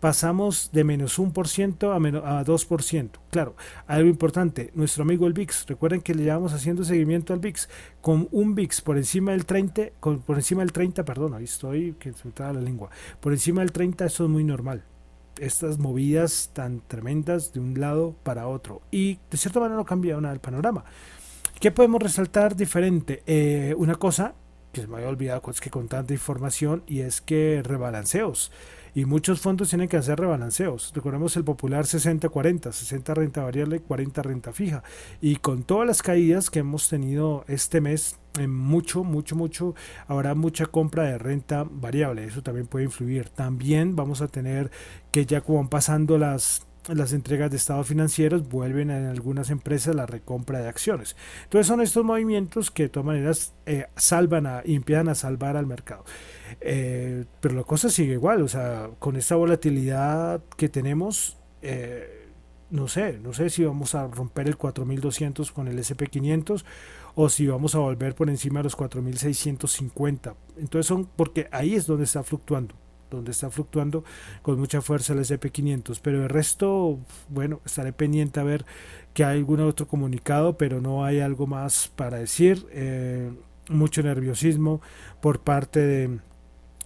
pasamos 0.00 0.70
de 0.72 0.84
menos 0.84 1.18
1% 1.18 1.94
a, 1.94 1.98
menos, 1.98 2.24
a 2.24 2.44
2%. 2.44 3.10
Claro, 3.30 3.56
algo 3.86 4.08
importante, 4.08 4.70
nuestro 4.74 5.02
amigo 5.02 5.26
el 5.26 5.32
VIX, 5.32 5.66
recuerden 5.66 6.00
que 6.00 6.14
le 6.14 6.24
llevamos 6.24 6.52
haciendo 6.52 6.84
seguimiento 6.84 7.32
al 7.32 7.40
VIX, 7.40 7.68
con 8.00 8.28
un 8.30 8.54
VIX 8.54 8.80
por 8.82 8.96
encima 8.96 9.32
del 9.32 9.46
30, 9.46 9.90
con, 10.00 10.20
por 10.20 10.36
encima 10.36 10.62
del 10.62 10.72
30, 10.72 11.04
perdón, 11.04 11.34
ahí 11.34 11.44
estoy, 11.44 11.94
que 11.98 12.12
se 12.12 12.26
me 12.26 12.32
traba 12.32 12.54
la 12.54 12.60
lengua, 12.60 12.90
por 13.20 13.32
encima 13.32 13.62
del 13.62 13.72
30 13.72 14.06
eso 14.06 14.24
es 14.24 14.30
muy 14.30 14.44
normal. 14.44 14.84
Estas 15.38 15.78
movidas 15.78 16.50
tan 16.54 16.80
tremendas 16.86 17.52
de 17.52 17.60
un 17.60 17.78
lado 17.78 18.16
para 18.22 18.48
otro. 18.48 18.80
Y 18.90 19.18
de 19.30 19.36
cierta 19.36 19.60
manera 19.60 19.76
no 19.76 19.84
cambia 19.84 20.18
nada 20.18 20.32
el 20.32 20.40
panorama. 20.40 20.84
¿Qué 21.60 21.70
podemos 21.70 22.02
resaltar 22.02 22.56
diferente? 22.56 23.22
Eh, 23.26 23.74
una 23.76 23.96
cosa 23.96 24.34
que 24.72 24.82
se 24.82 24.86
me 24.86 24.96
había 24.96 25.08
olvidado 25.08 25.42
es 25.50 25.60
que 25.60 25.70
con 25.70 25.88
tanta 25.88 26.12
información 26.12 26.82
y 26.86 27.00
es 27.00 27.20
que 27.22 27.62
rebalanceos 27.64 28.52
y 28.96 29.04
muchos 29.04 29.42
fondos 29.42 29.68
tienen 29.68 29.90
que 29.90 29.98
hacer 29.98 30.18
rebalanceos. 30.18 30.90
Recordemos 30.94 31.36
el 31.36 31.44
popular 31.44 31.84
60-40, 31.84 32.72
60 32.72 33.12
renta 33.12 33.42
variable, 33.42 33.80
40 33.80 34.22
renta 34.22 34.54
fija. 34.54 34.82
Y 35.20 35.36
con 35.36 35.64
todas 35.64 35.86
las 35.86 36.00
caídas 36.00 36.48
que 36.48 36.60
hemos 36.60 36.88
tenido 36.88 37.44
este 37.46 37.82
mes, 37.82 38.18
en 38.38 38.50
mucho, 38.50 39.04
mucho, 39.04 39.36
mucho, 39.36 39.74
habrá 40.08 40.34
mucha 40.34 40.64
compra 40.64 41.02
de 41.02 41.18
renta 41.18 41.66
variable. 41.70 42.24
Eso 42.24 42.42
también 42.42 42.68
puede 42.68 42.86
influir. 42.86 43.28
También 43.28 43.96
vamos 43.96 44.22
a 44.22 44.28
tener 44.28 44.70
que 45.10 45.26
ya 45.26 45.42
como 45.42 45.58
van 45.58 45.68
pasando 45.68 46.16
las 46.16 46.66
las 46.94 47.12
entregas 47.12 47.50
de 47.50 47.56
estados 47.56 47.88
financieros 47.88 48.48
vuelven 48.48 48.90
en 48.90 49.06
algunas 49.06 49.50
empresas 49.50 49.94
la 49.94 50.06
recompra 50.06 50.60
de 50.60 50.68
acciones. 50.68 51.16
Entonces 51.42 51.66
son 51.66 51.80
estos 51.80 52.04
movimientos 52.04 52.70
que 52.70 52.84
de 52.84 52.88
todas 52.88 53.06
maneras 53.06 53.54
eh, 53.66 53.86
salvan 53.96 54.46
a, 54.46 54.62
y 54.64 54.80
a 54.94 55.14
salvar 55.14 55.56
al 55.56 55.66
mercado. 55.66 56.04
Eh, 56.60 57.24
pero 57.40 57.54
la 57.54 57.64
cosa 57.64 57.88
sigue 57.88 58.14
igual, 58.14 58.42
o 58.42 58.48
sea, 58.48 58.90
con 58.98 59.16
esta 59.16 59.36
volatilidad 59.36 60.42
que 60.56 60.68
tenemos, 60.68 61.38
eh, 61.62 62.28
no 62.70 62.88
sé, 62.88 63.18
no 63.18 63.32
sé 63.32 63.50
si 63.50 63.64
vamos 63.64 63.94
a 63.94 64.06
romper 64.08 64.48
el 64.48 64.56
4200 64.56 65.52
con 65.52 65.68
el 65.68 65.78
SP500 65.78 66.64
o 67.14 67.28
si 67.28 67.46
vamos 67.46 67.74
a 67.74 67.78
volver 67.78 68.14
por 68.14 68.28
encima 68.28 68.60
de 68.60 68.64
los 68.64 68.76
4650. 68.76 70.34
Entonces 70.58 70.86
son 70.86 71.06
porque 71.06 71.48
ahí 71.52 71.74
es 71.74 71.86
donde 71.86 72.04
está 72.04 72.22
fluctuando 72.22 72.74
donde 73.10 73.30
está 73.30 73.50
fluctuando 73.50 74.04
con 74.42 74.58
mucha 74.58 74.80
fuerza 74.80 75.12
el 75.12 75.20
SP500 75.20 76.00
pero 76.02 76.24
el 76.24 76.28
resto 76.28 76.98
bueno 77.28 77.60
estaré 77.64 77.92
pendiente 77.92 78.40
a 78.40 78.42
ver 78.42 78.64
que 79.14 79.24
hay 79.24 79.38
algún 79.38 79.60
otro 79.60 79.86
comunicado 79.86 80.56
pero 80.56 80.80
no 80.80 81.04
hay 81.04 81.20
algo 81.20 81.46
más 81.46 81.88
para 81.94 82.18
decir 82.18 82.66
eh, 82.72 83.30
mucho 83.68 84.02
nerviosismo 84.02 84.80
por 85.20 85.40
parte 85.40 85.80
de 85.80 86.18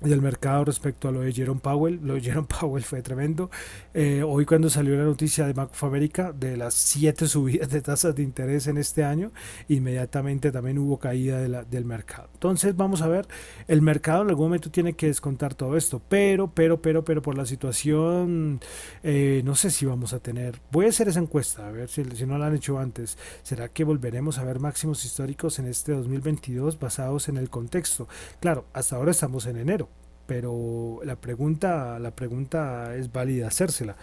del 0.00 0.22
mercado 0.22 0.64
respecto 0.64 1.08
a 1.08 1.12
lo 1.12 1.20
de 1.20 1.32
Jerome 1.32 1.60
Powell. 1.60 2.00
Lo 2.02 2.14
de 2.14 2.20
Jerome 2.20 2.48
Powell 2.60 2.82
fue 2.82 3.02
tremendo. 3.02 3.50
Eh, 3.94 4.22
hoy 4.26 4.46
cuando 4.46 4.70
salió 4.70 4.96
la 4.96 5.04
noticia 5.04 5.46
de 5.46 5.52
Bank 5.52 5.70
of 5.72 5.92
de 6.34 6.56
las 6.56 6.74
siete 6.74 7.26
subidas 7.26 7.68
de 7.70 7.82
tasas 7.82 8.14
de 8.14 8.22
interés 8.22 8.66
en 8.66 8.78
este 8.78 9.04
año, 9.04 9.32
inmediatamente 9.68 10.50
también 10.50 10.78
hubo 10.78 10.98
caída 10.98 11.38
de 11.38 11.50
del 11.70 11.84
mercado. 11.84 12.28
Entonces 12.34 12.76
vamos 12.76 13.02
a 13.02 13.08
ver, 13.08 13.26
el 13.68 13.82
mercado 13.82 14.22
en 14.22 14.28
algún 14.28 14.46
momento 14.46 14.70
tiene 14.70 14.94
que 14.94 15.06
descontar 15.06 15.54
todo 15.54 15.76
esto, 15.76 16.00
pero, 16.08 16.48
pero, 16.52 16.80
pero, 16.80 17.04
pero 17.04 17.22
por 17.22 17.36
la 17.36 17.44
situación, 17.44 18.60
eh, 19.02 19.42
no 19.44 19.54
sé 19.54 19.70
si 19.70 19.84
vamos 19.84 20.12
a 20.12 20.20
tener, 20.20 20.60
voy 20.70 20.86
a 20.86 20.88
hacer 20.90 21.08
esa 21.08 21.20
encuesta, 21.20 21.66
a 21.66 21.70
ver 21.70 21.88
si, 21.88 22.04
si 22.04 22.26
no 22.26 22.38
la 22.38 22.46
han 22.46 22.56
hecho 22.56 22.78
antes, 22.78 23.18
¿será 23.42 23.68
que 23.68 23.84
volveremos 23.84 24.38
a 24.38 24.44
ver 24.44 24.60
máximos 24.60 25.04
históricos 25.04 25.58
en 25.58 25.66
este 25.66 25.92
2022 25.92 26.78
basados 26.78 27.28
en 27.28 27.36
el 27.36 27.50
contexto? 27.50 28.08
Claro, 28.40 28.66
hasta 28.72 28.96
ahora 28.96 29.10
estamos 29.10 29.46
en 29.46 29.58
enero 29.58 29.89
pero 30.30 31.00
la 31.02 31.16
pregunta, 31.16 31.98
la 31.98 32.12
pregunta 32.12 32.94
es 32.94 33.10
válida 33.10 33.48
hacérsela. 33.48 33.96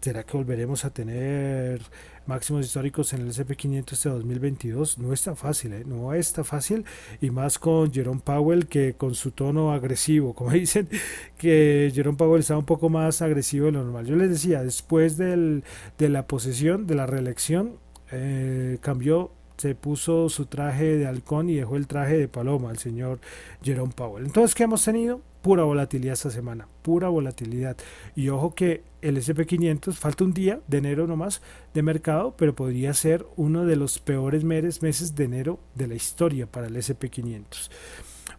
¿Será 0.00 0.24
que 0.24 0.34
volveremos 0.34 0.86
a 0.86 0.90
tener 0.94 1.82
máximos 2.24 2.64
históricos 2.64 3.12
en 3.12 3.20
el 3.20 3.28
SP500 3.28 3.92
este 3.92 4.08
2022? 4.08 4.96
No 4.96 5.12
está 5.12 5.36
fácil, 5.36 5.74
¿eh? 5.74 5.84
no 5.84 6.14
está 6.14 6.42
fácil 6.42 6.86
y 7.20 7.28
más 7.28 7.58
con 7.58 7.92
Jerome 7.92 8.22
Powell 8.24 8.66
que 8.66 8.94
con 8.94 9.14
su 9.14 9.32
tono 9.32 9.74
agresivo, 9.74 10.32
como 10.32 10.50
dicen 10.52 10.88
que 11.36 11.92
Jerome 11.94 12.16
Powell 12.16 12.40
está 12.40 12.56
un 12.56 12.64
poco 12.64 12.88
más 12.88 13.20
agresivo 13.20 13.66
de 13.66 13.72
lo 13.72 13.84
normal. 13.84 14.06
Yo 14.06 14.16
les 14.16 14.30
decía, 14.30 14.62
después 14.62 15.18
del, 15.18 15.64
de 15.98 16.08
la 16.08 16.26
posesión, 16.26 16.86
de 16.86 16.94
la 16.94 17.04
reelección, 17.04 17.76
eh, 18.10 18.78
cambió 18.80 19.32
se 19.58 19.74
puso 19.74 20.30
su 20.30 20.46
traje 20.46 20.96
de 20.96 21.06
halcón 21.06 21.50
y 21.50 21.56
dejó 21.56 21.76
el 21.76 21.86
traje 21.86 22.16
de 22.16 22.26
paloma 22.26 22.70
el 22.70 22.78
señor 22.78 23.20
Jerome 23.62 23.92
Powell. 23.94 24.24
Entonces, 24.24 24.54
¿qué 24.54 24.62
hemos 24.62 24.82
tenido? 24.82 25.20
Pura 25.44 25.62
volatilidad 25.62 26.14
esta 26.14 26.30
semana, 26.30 26.66
pura 26.80 27.10
volatilidad. 27.10 27.76
Y 28.16 28.30
ojo 28.30 28.54
que 28.54 28.82
el 29.02 29.18
SP500 29.18 29.92
falta 29.92 30.24
un 30.24 30.32
día 30.32 30.60
de 30.68 30.78
enero 30.78 31.06
nomás 31.06 31.42
de 31.74 31.82
mercado, 31.82 32.34
pero 32.38 32.54
podría 32.54 32.94
ser 32.94 33.26
uno 33.36 33.66
de 33.66 33.76
los 33.76 33.98
peores 33.98 34.42
meses 34.42 35.14
de 35.14 35.24
enero 35.24 35.60
de 35.74 35.86
la 35.86 35.96
historia 35.96 36.46
para 36.46 36.68
el 36.68 36.76
SP500. 36.76 37.68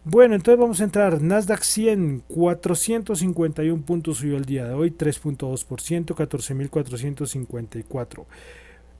Bueno, 0.02 0.34
entonces 0.34 0.58
vamos 0.58 0.80
a 0.80 0.84
entrar. 0.84 1.22
Nasdaq 1.22 1.62
100, 1.62 2.24
451 2.26 3.82
puntos 3.82 4.18
subió 4.18 4.36
el 4.36 4.44
día 4.44 4.66
de 4.66 4.74
hoy, 4.74 4.90
3.2%, 4.90 6.12
14.454. 6.12 8.24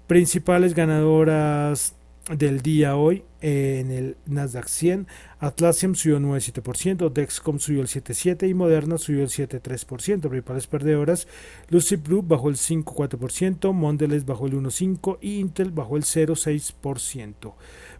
Principales 0.07 0.75
ganadoras 0.75 1.97
del 2.31 2.61
día 2.61 2.97
hoy 2.97 3.25
en 3.41 3.91
el 3.91 4.17
Nasdaq 4.27 4.69
100. 4.69 5.07
Atlassian 5.39 5.95
subió 5.95 6.19
9,7%, 6.19 7.13
Dexcom 7.13 7.59
subió 7.59 7.83
el 7.83 7.89
7,7% 7.89 8.49
y 8.49 8.55
Moderna 8.55 8.99
subió 8.99 9.23
el 9.23 9.29
7,3%. 9.29 10.29
Principales 10.29 10.67
perdedoras, 10.67 11.29
Lucid 11.69 12.01
Blue 12.01 12.23
bajó 12.23 12.49
el 12.49 12.57
5,4%, 12.57 13.73
Mondelez 13.73 14.25
bajó 14.25 14.47
el 14.47 14.55
1,5% 14.55 15.19
y 15.21 15.39
Intel 15.39 15.71
bajó 15.71 15.97
el 15.97 16.03
0,6%. 16.03 17.55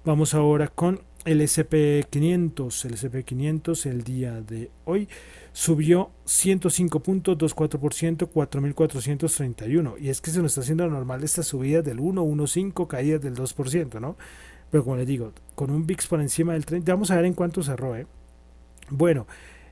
Vamos 0.05 0.35
ahora 0.35 0.69
con 0.69 1.03
el 1.27 1.43
SP500. 1.43 2.87
El 2.87 2.97
SP500 2.97 3.85
el 3.87 4.03
día 4.05 4.41
de 4.41 4.71
hoy 4.85 5.09
subió 5.53 6.13
105.24%, 6.25 8.31
4.431. 8.31 9.97
Y 10.01 10.09
es 10.09 10.23
que 10.23 10.31
se 10.31 10.41
nos 10.41 10.53
está 10.53 10.63
haciendo 10.63 10.89
normal 10.89 11.23
esta 11.25 11.43
subida 11.43 11.83
del 11.83 11.99
1.15, 11.99 12.87
caídas 12.87 13.21
del 13.21 13.35
2%, 13.35 14.01
¿no? 14.01 14.17
Pero 14.71 14.85
como 14.85 14.97
les 14.97 15.07
digo, 15.07 15.33
con 15.55 15.71
un 15.71 15.87
VIX 15.87 16.07
por 16.07 16.19
encima 16.21 16.55
del 16.55 16.65
30, 16.65 16.91
vamos 16.93 17.11
a 17.11 17.17
ver 17.17 17.27
en 17.27 17.35
cuánto 17.35 17.63
cerró, 17.63 17.97
¿eh? 17.97 18.07
Bueno, 18.89 19.27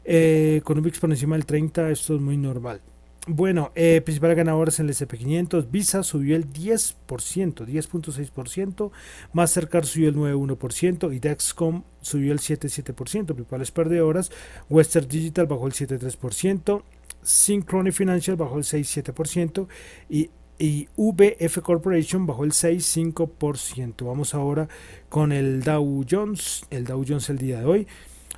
eh, 0.04 0.60
con 0.64 0.76
un 0.76 0.84
VIX 0.84 1.00
por 1.00 1.10
encima 1.10 1.36
del 1.36 1.46
30, 1.46 1.90
esto 1.90 2.16
es 2.16 2.20
muy 2.20 2.36
normal. 2.36 2.82
Bueno, 3.26 3.72
eh, 3.74 4.02
principales 4.02 4.36
ganadores 4.36 4.80
en 4.80 4.86
el 4.86 4.94
SP500, 4.94 5.70
Visa 5.70 6.02
subió 6.02 6.36
el 6.36 6.52
10%, 6.52 6.94
10.6%, 7.06 8.90
Mastercard 9.32 9.86
subió 9.86 10.10
el 10.10 10.16
9.1% 10.16 11.14
y 11.14 11.20
Dexcom 11.20 11.84
subió 12.02 12.34
el 12.34 12.40
7.7%, 12.40 13.24
principales 13.24 13.70
perdedoras, 13.70 14.30
Western 14.68 15.08
Digital 15.08 15.46
bajó 15.46 15.66
el 15.66 15.72
7.3%, 15.72 16.82
Synchrony 17.22 17.92
Financial 17.92 18.36
bajó 18.36 18.58
el 18.58 18.64
6.7% 18.64 19.68
y 20.10 20.30
y 20.56 20.86
VF 20.96 21.58
Corporation 21.62 22.26
bajó 22.26 22.44
el 22.44 22.52
6,5%. 22.52 24.06
Vamos 24.06 24.34
ahora 24.34 24.68
con 25.08 25.32
el 25.32 25.64
Dow 25.64 26.04
Jones. 26.08 26.64
El 26.70 26.84
Dow 26.84 27.04
Jones 27.06 27.28
el 27.28 27.38
día 27.38 27.58
de 27.58 27.64
hoy 27.64 27.86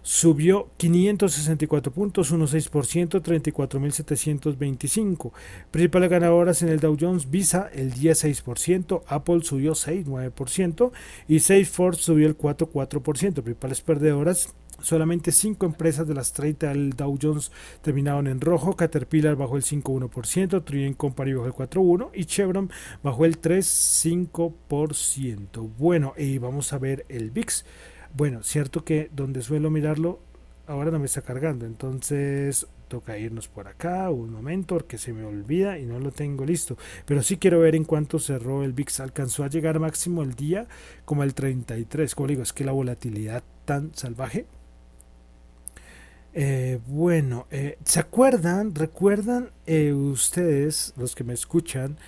subió 0.07 0.71
564 0.77 1.93
puntos, 1.93 2.33
1,6%, 2.33 3.21
34.725. 3.21 5.33
Principales 5.73 6.11
ganadoras 6.11 6.63
en 6.63 6.69
el 6.69 6.79
Dow 6.79 6.97
Jones, 6.99 7.29
Visa 7.29 7.69
el 7.75 7.93
16%, 7.93 9.03
Apple 9.09 9.41
subió 9.43 9.73
6,9% 9.73 10.93
y 11.27 11.41
Salesforce 11.41 12.03
subió 12.03 12.29
el 12.29 12.39
4,4%. 12.39 13.43
Principales 13.43 13.81
perdedoras, 13.81 14.55
Solamente 14.79 15.33
5 15.33 15.65
empresas 15.65 16.07
de 16.07 16.13
las 16.13 16.35
30 16.35 16.69
del 16.69 16.91
Dow 16.91 17.19
Jones 17.21 17.51
terminaron 17.81 18.27
en 18.27 18.43
rojo. 18.43 18.77
Caterpillar 18.77 19.35
bajó 19.35 19.57
el 19.57 19.63
5,1%, 19.63 20.63
Trien 20.65 20.93
Company 20.93 21.33
bajó 21.33 21.47
el 21.47 21.55
4,1% 21.55 22.11
y 22.13 22.27
Chevron 22.27 22.71
bajó 23.03 23.25
el 23.25 23.41
3,5%. 23.41 25.71
Bueno, 25.79 26.13
y 26.19 26.37
vamos 26.37 26.75
a 26.75 26.79
ver 26.79 27.07
el 27.09 27.31
VIX. 27.31 27.65
Bueno, 28.17 28.43
cierto 28.43 28.83
que 28.83 29.11
donde 29.13 29.43
suelo 29.43 29.71
mirarlo 29.71 30.21
ahora 30.67 30.91
no 30.91 30.99
me 30.99 31.05
está 31.05 31.21
cargando, 31.21 31.67
entonces 31.67 32.67
toca 32.89 33.19
irnos 33.19 33.47
por 33.47 33.69
acá 33.69 34.09
un 34.09 34.31
momento 34.31 34.77
porque 34.77 34.97
se 34.97 35.13
me 35.13 35.23
olvida 35.23 35.79
y 35.79 35.85
no 35.85 36.01
lo 36.01 36.11
tengo 36.13 36.47
listo. 36.47 36.79
Pero 37.05 37.23
sí 37.23 37.37
quiero 37.37 37.61
ver 37.61 37.75
en 37.75 37.85
cuánto 37.85 38.19
cerró 38.19 38.65
el 38.65 38.73
VIX. 38.73 39.01
Alcanzó 39.01 39.45
a 39.45 39.51
llegar 39.51 39.81
máximo 39.81 40.23
el 40.23 40.33
día 40.33 40.67
como 41.05 41.25
el 41.25 41.35
33. 41.35 42.15
Como 42.15 42.29
digo, 42.29 42.43
es 42.43 42.55
que 42.55 42.65
la 42.65 42.73
volatilidad 42.73 43.43
tan 43.67 43.95
salvaje. 43.95 44.47
Eh, 46.33 46.79
bueno, 46.87 47.47
eh, 47.51 47.77
¿se 47.85 48.01
acuerdan? 48.01 48.75
¿Recuerdan 48.75 49.51
eh, 49.67 49.93
ustedes, 49.93 50.95
los 50.97 51.15
que 51.15 51.25
me 51.25 51.35
escuchan, 51.35 51.99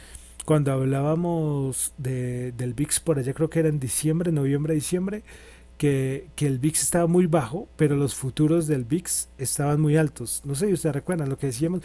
cuando 0.46 0.72
hablábamos 0.72 1.92
de, 1.98 2.52
del 2.52 2.72
VIX 2.72 3.00
por 3.00 3.18
allá, 3.18 3.34
creo 3.34 3.50
que 3.50 3.58
era 3.60 3.68
en 3.68 3.78
diciembre, 3.78 4.32
noviembre, 4.32 4.72
diciembre? 4.72 5.22
Que, 5.78 6.28
el 6.38 6.58
VIX 6.58 6.82
estaba 6.82 7.06
muy 7.06 7.26
bajo, 7.26 7.68
pero 7.76 7.96
los 7.96 8.14
futuros 8.14 8.66
del 8.66 8.84
VIX 8.84 9.28
estaban 9.38 9.80
muy 9.80 9.96
altos. 9.96 10.42
No 10.44 10.54
sé 10.54 10.66
si 10.66 10.72
ustedes 10.74 10.94
recuerdan 10.94 11.28
lo 11.28 11.38
que 11.38 11.46
decíamos. 11.46 11.82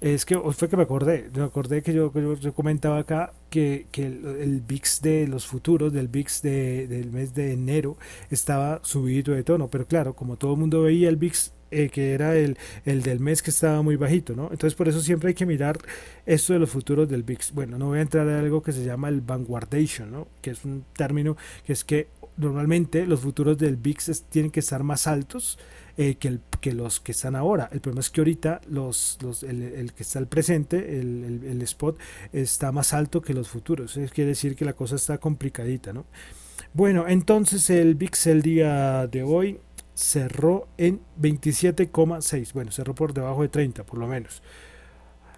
Es 0.00 0.24
que 0.24 0.38
fue 0.38 0.68
que 0.70 0.78
me 0.78 0.84
acordé, 0.84 1.28
me 1.34 1.42
acordé 1.42 1.82
que 1.82 1.92
yo, 1.92 2.10
yo, 2.40 2.54
comentaba 2.54 2.98
acá 2.98 3.34
que, 3.50 3.86
el, 3.96 4.62
VIX 4.66 5.02
de 5.02 5.28
los 5.28 5.46
futuros, 5.46 5.92
del 5.92 6.08
VIX 6.08 6.42
de, 6.42 6.86
del 6.88 7.10
mes 7.10 7.34
de 7.34 7.52
enero, 7.52 7.98
estaba 8.30 8.80
subido 8.82 9.34
de 9.34 9.44
tono, 9.44 9.68
pero 9.68 9.86
claro, 9.86 10.14
como 10.14 10.36
todo 10.36 10.54
el 10.54 10.60
mundo 10.60 10.82
veía 10.82 11.10
el 11.10 11.16
VIX 11.16 11.52
eh, 11.70 11.88
que 11.88 12.14
era 12.14 12.34
el, 12.34 12.58
el, 12.84 13.02
del 13.02 13.20
mes 13.20 13.42
que 13.42 13.50
estaba 13.50 13.80
muy 13.82 13.96
bajito, 13.96 14.34
¿no? 14.34 14.48
Entonces 14.50 14.74
por 14.74 14.88
eso 14.88 15.00
siempre 15.00 15.28
hay 15.28 15.34
que 15.34 15.46
mirar 15.46 15.78
esto 16.26 16.52
de 16.52 16.58
los 16.58 16.70
futuros 16.70 17.08
del 17.08 17.22
VIX. 17.22 17.52
Bueno, 17.52 17.78
no 17.78 17.86
voy 17.86 18.00
a 18.00 18.02
entrar 18.02 18.28
a 18.28 18.40
algo 18.40 18.62
que 18.62 18.72
se 18.72 18.84
llama 18.84 19.08
el 19.08 19.20
vanguardation, 19.20 20.10
¿no? 20.10 20.26
Que 20.42 20.50
es 20.50 20.64
un 20.64 20.84
término 20.94 21.36
que 21.64 21.72
es 21.74 21.84
que 21.84 22.08
normalmente 22.40 23.06
los 23.06 23.20
futuros 23.20 23.58
del 23.58 23.76
VIX 23.76 24.24
tienen 24.28 24.50
que 24.50 24.60
estar 24.60 24.82
más 24.82 25.06
altos 25.06 25.58
eh, 25.96 26.16
que, 26.16 26.28
el, 26.28 26.40
que, 26.60 26.72
los 26.72 27.00
que 27.00 27.12
están 27.12 27.36
ahora. 27.36 27.68
El 27.72 27.80
problema 27.80 28.00
es 28.00 28.10
que 28.10 28.20
ahorita 28.20 28.60
los, 28.68 29.18
los 29.20 29.42
el, 29.42 29.92
que 29.92 30.02
está 30.02 30.18
al 30.18 30.26
presente, 30.26 30.98
el, 30.98 31.42
el, 31.44 31.62
spot, 31.62 31.98
está 32.32 32.72
más 32.72 32.94
alto 32.94 33.20
que 33.20 33.34
los 33.34 33.48
futuros. 33.48 33.96
Eso 33.96 34.12
quiere 34.12 34.30
decir 34.30 34.56
que 34.56 34.64
la 34.64 34.72
cosa 34.72 34.96
está 34.96 35.18
complicadita, 35.18 35.92
¿no? 35.92 36.06
Bueno, 36.72 37.06
entonces 37.08 37.68
el 37.70 37.96
VIX 37.96 38.26
el 38.28 38.42
día 38.42 39.06
de 39.06 39.22
hoy 39.22 39.60
cerró 39.94 40.68
en 40.78 41.00
27,6. 41.20 42.52
Bueno, 42.52 42.72
cerró 42.72 42.94
por 42.94 43.12
debajo 43.12 43.42
de 43.42 43.48
30 43.48 43.84
por 43.84 43.98
lo 43.98 44.06
menos. 44.06 44.42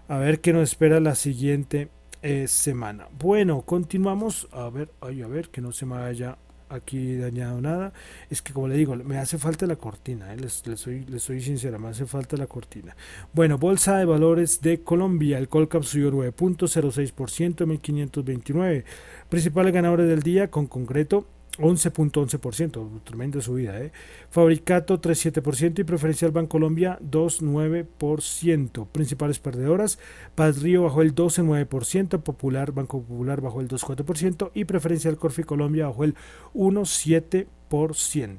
A 0.08 0.18
ver 0.18 0.40
qué 0.40 0.52
nos 0.52 0.70
espera 0.70 1.00
la 1.00 1.14
siguiente 1.14 1.88
eh, 2.22 2.46
semana. 2.46 3.08
Bueno, 3.18 3.62
continuamos. 3.62 4.48
A 4.52 4.68
ver, 4.70 4.90
ay, 5.00 5.22
a 5.22 5.26
ver, 5.26 5.48
que 5.48 5.60
no 5.60 5.72
se 5.72 5.86
me 5.86 5.96
vaya 5.96 6.38
aquí 6.72 7.16
dañado 7.16 7.60
nada. 7.60 7.92
Es 8.30 8.42
que 8.42 8.52
como 8.52 8.68
le 8.68 8.76
digo, 8.76 8.96
me 8.96 9.18
hace 9.18 9.38
falta 9.38 9.66
la 9.66 9.76
cortina, 9.76 10.32
¿eh? 10.32 10.36
les, 10.36 10.62
soy, 10.76 11.04
les 11.04 11.22
soy 11.22 11.40
sincera, 11.40 11.78
me 11.78 11.88
hace 11.88 12.06
falta 12.06 12.36
la 12.36 12.46
cortina. 12.46 12.96
Bueno, 13.32 13.58
Bolsa 13.58 13.98
de 13.98 14.04
Valores 14.04 14.60
de 14.60 14.82
Colombia, 14.82 15.38
el 15.38 15.48
Colcap 15.48 15.82
subió 15.82 16.10
9.06%, 16.12 17.66
1529. 17.66 18.84
Principales 19.28 19.72
ganadores 19.72 20.08
del 20.08 20.22
día 20.22 20.50
con 20.50 20.66
concreto 20.66 21.26
11.11%, 21.58 23.02
tremenda 23.04 23.40
subida. 23.40 23.78
¿eh? 23.80 23.92
Fabricato 24.30 25.00
3.7% 25.00 25.80
y 25.80 25.84
Preferencial 25.84 26.30
Bancolombia 26.30 26.98
2.9%. 27.00 28.86
Principales 28.86 29.38
perdedoras, 29.38 29.98
Paz 30.34 30.62
Río 30.62 30.84
bajó 30.84 31.02
el 31.02 31.14
12.9%, 31.14 32.22
Popular 32.22 32.72
Banco 32.72 33.02
Popular 33.02 33.42
bajó 33.42 33.60
el 33.60 33.68
2.4% 33.68 34.50
y 34.54 34.64
Preferencial 34.64 35.18
Corfi 35.18 35.42
Colombia 35.42 35.88
bajó 35.88 36.04
el 36.04 36.14
1.7%. 36.54 38.38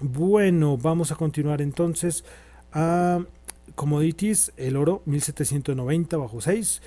Bueno, 0.00 0.76
vamos 0.76 1.12
a 1.12 1.16
continuar 1.16 1.62
entonces 1.62 2.24
a 2.72 3.24
commodities, 3.76 4.52
el 4.56 4.76
oro 4.76 5.02
1790 5.06 6.16
bajo 6.18 6.40
6 6.40 6.82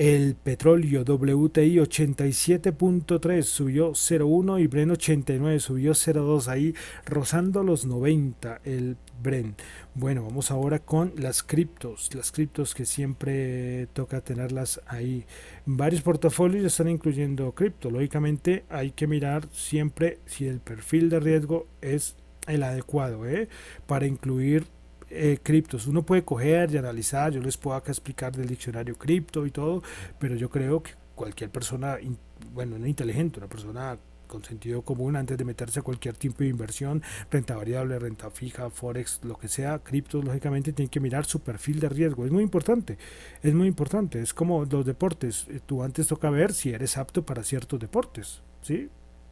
el 0.00 0.34
petróleo 0.34 1.02
WTI 1.02 1.76
87.3 1.76 3.42
subió 3.42 3.90
0.1 3.90 4.58
y 4.62 4.66
Bren 4.66 4.92
89 4.92 5.60
subió 5.60 5.92
0.2 5.92 6.48
ahí 6.48 6.74
rozando 7.04 7.62
los 7.62 7.84
90 7.84 8.62
el 8.64 8.96
Bren. 9.22 9.56
Bueno, 9.94 10.22
vamos 10.24 10.50
ahora 10.50 10.78
con 10.78 11.12
las 11.18 11.42
criptos, 11.42 12.14
las 12.14 12.32
criptos 12.32 12.74
que 12.74 12.86
siempre 12.86 13.88
toca 13.92 14.22
tenerlas 14.22 14.80
ahí. 14.86 15.26
Varios 15.66 16.00
portafolios 16.00 16.64
están 16.64 16.88
incluyendo 16.88 17.52
cripto. 17.52 17.90
Lógicamente 17.90 18.64
hay 18.70 18.92
que 18.92 19.06
mirar 19.06 19.48
siempre 19.52 20.18
si 20.24 20.46
el 20.46 20.60
perfil 20.60 21.10
de 21.10 21.20
riesgo 21.20 21.66
es 21.82 22.16
el 22.46 22.62
adecuado 22.62 23.28
¿eh? 23.28 23.50
para 23.86 24.06
incluir 24.06 24.64
eh, 25.10 25.38
criptos. 25.42 25.86
Uno 25.86 26.02
puede 26.02 26.24
coger 26.24 26.72
y 26.72 26.78
analizar, 26.78 27.32
yo 27.32 27.40
les 27.40 27.56
puedo 27.56 27.76
acá 27.76 27.90
explicar 27.90 28.34
del 28.34 28.48
diccionario 28.48 28.96
cripto 28.96 29.46
y 29.46 29.50
todo, 29.50 29.82
pero 30.18 30.36
yo 30.36 30.48
creo 30.50 30.82
que 30.82 30.92
cualquier 31.14 31.50
persona, 31.50 31.98
bueno, 32.54 32.78
no 32.78 32.86
inteligente, 32.86 33.38
una 33.38 33.48
persona 33.48 33.98
con 34.30 34.44
sentido 34.44 34.82
común 34.82 35.16
antes 35.16 35.36
de 35.36 35.44
meterse 35.44 35.80
a 35.80 35.82
cualquier 35.82 36.14
tipo 36.16 36.38
de 36.38 36.48
inversión, 36.48 37.02
renta 37.30 37.56
variable, 37.56 37.98
renta 37.98 38.30
fija, 38.30 38.70
forex, 38.70 39.20
lo 39.24 39.36
que 39.36 39.48
sea, 39.48 39.80
criptos, 39.80 40.24
lógicamente 40.24 40.72
tiene 40.72 40.88
que 40.88 41.00
mirar 41.00 41.24
su 41.24 41.40
perfil 41.40 41.80
de 41.80 41.88
riesgo. 41.88 42.24
Es 42.24 42.30
muy 42.30 42.44
importante, 42.44 42.96
es 43.42 43.54
muy 43.54 43.66
importante. 43.66 44.20
Es 44.20 44.32
como 44.32 44.64
los 44.64 44.86
deportes. 44.86 45.46
Eh, 45.48 45.60
tú 45.66 45.82
antes 45.82 46.06
toca 46.06 46.30
ver 46.30 46.54
si 46.54 46.70
eres 46.70 46.96
apto 46.96 47.26
para 47.26 47.42
ciertos 47.42 47.80
deportes, 47.80 48.42
¿sí? 48.62 48.88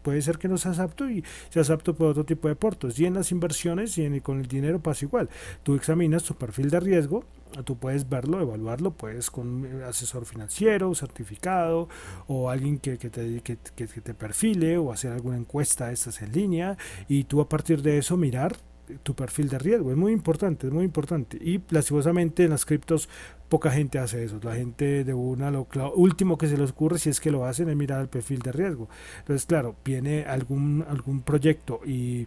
Puede 0.08 0.22
ser 0.22 0.38
que 0.38 0.48
no 0.48 0.56
seas 0.56 0.78
apto 0.78 1.10
y 1.10 1.22
seas 1.50 1.68
apto 1.68 1.94
por 1.94 2.06
otro 2.06 2.24
tipo 2.24 2.48
de 2.48 2.54
deportes. 2.54 2.98
Y 2.98 3.04
en 3.04 3.12
las 3.12 3.30
inversiones 3.30 3.98
y 3.98 4.22
con 4.22 4.40
el 4.40 4.48
dinero 4.48 4.80
pasa 4.80 5.04
igual. 5.04 5.28
Tú 5.62 5.74
examinas 5.74 6.22
tu 6.22 6.34
perfil 6.34 6.70
de 6.70 6.80
riesgo, 6.80 7.24
tú 7.66 7.76
puedes 7.76 8.08
verlo, 8.08 8.40
evaluarlo, 8.40 8.92
puedes 8.92 9.30
con 9.30 9.66
asesor 9.82 10.24
financiero, 10.24 10.94
certificado 10.94 11.90
o 12.26 12.48
alguien 12.48 12.78
que, 12.78 12.96
que, 12.96 13.10
te, 13.10 13.42
que, 13.42 13.58
que 13.76 13.86
te 13.86 14.14
perfile 14.14 14.78
o 14.78 14.92
hacer 14.92 15.12
alguna 15.12 15.36
encuesta 15.36 15.88
de 15.88 15.92
estas 15.92 16.22
en 16.22 16.32
línea 16.32 16.78
y 17.06 17.24
tú 17.24 17.42
a 17.42 17.48
partir 17.50 17.82
de 17.82 17.98
eso 17.98 18.16
mirar 18.16 18.56
tu 19.02 19.14
perfil 19.14 19.50
de 19.50 19.58
riesgo. 19.58 19.90
Es 19.90 19.96
muy 19.98 20.12
importante, 20.12 20.68
es 20.68 20.72
muy 20.72 20.86
importante. 20.86 21.36
Y 21.36 21.60
lastimosamente 21.68 22.44
en 22.44 22.50
las 22.50 22.64
criptos 22.64 23.10
poca 23.48 23.70
gente 23.70 23.98
hace 23.98 24.24
eso. 24.24 24.38
La 24.42 24.54
gente 24.54 25.04
de 25.04 25.14
una, 25.14 25.50
lo, 25.50 25.66
último 25.94 26.38
que 26.38 26.48
se 26.48 26.56
les 26.56 26.70
ocurre, 26.70 26.98
si 26.98 27.10
es 27.10 27.20
que 27.20 27.30
lo 27.30 27.44
hacen, 27.44 27.68
es 27.68 27.76
mirar 27.76 28.00
el 28.00 28.08
perfil 28.08 28.40
de 28.40 28.52
riesgo. 28.52 28.88
Entonces, 29.20 29.46
claro, 29.46 29.76
viene 29.84 30.24
algún, 30.24 30.84
algún 30.88 31.22
proyecto 31.22 31.80
y, 31.84 32.26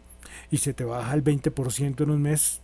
y 0.50 0.58
se 0.58 0.74
te 0.74 0.84
baja 0.84 1.14
el 1.14 1.24
20% 1.24 2.04
en 2.04 2.10
un 2.10 2.22
mes, 2.22 2.62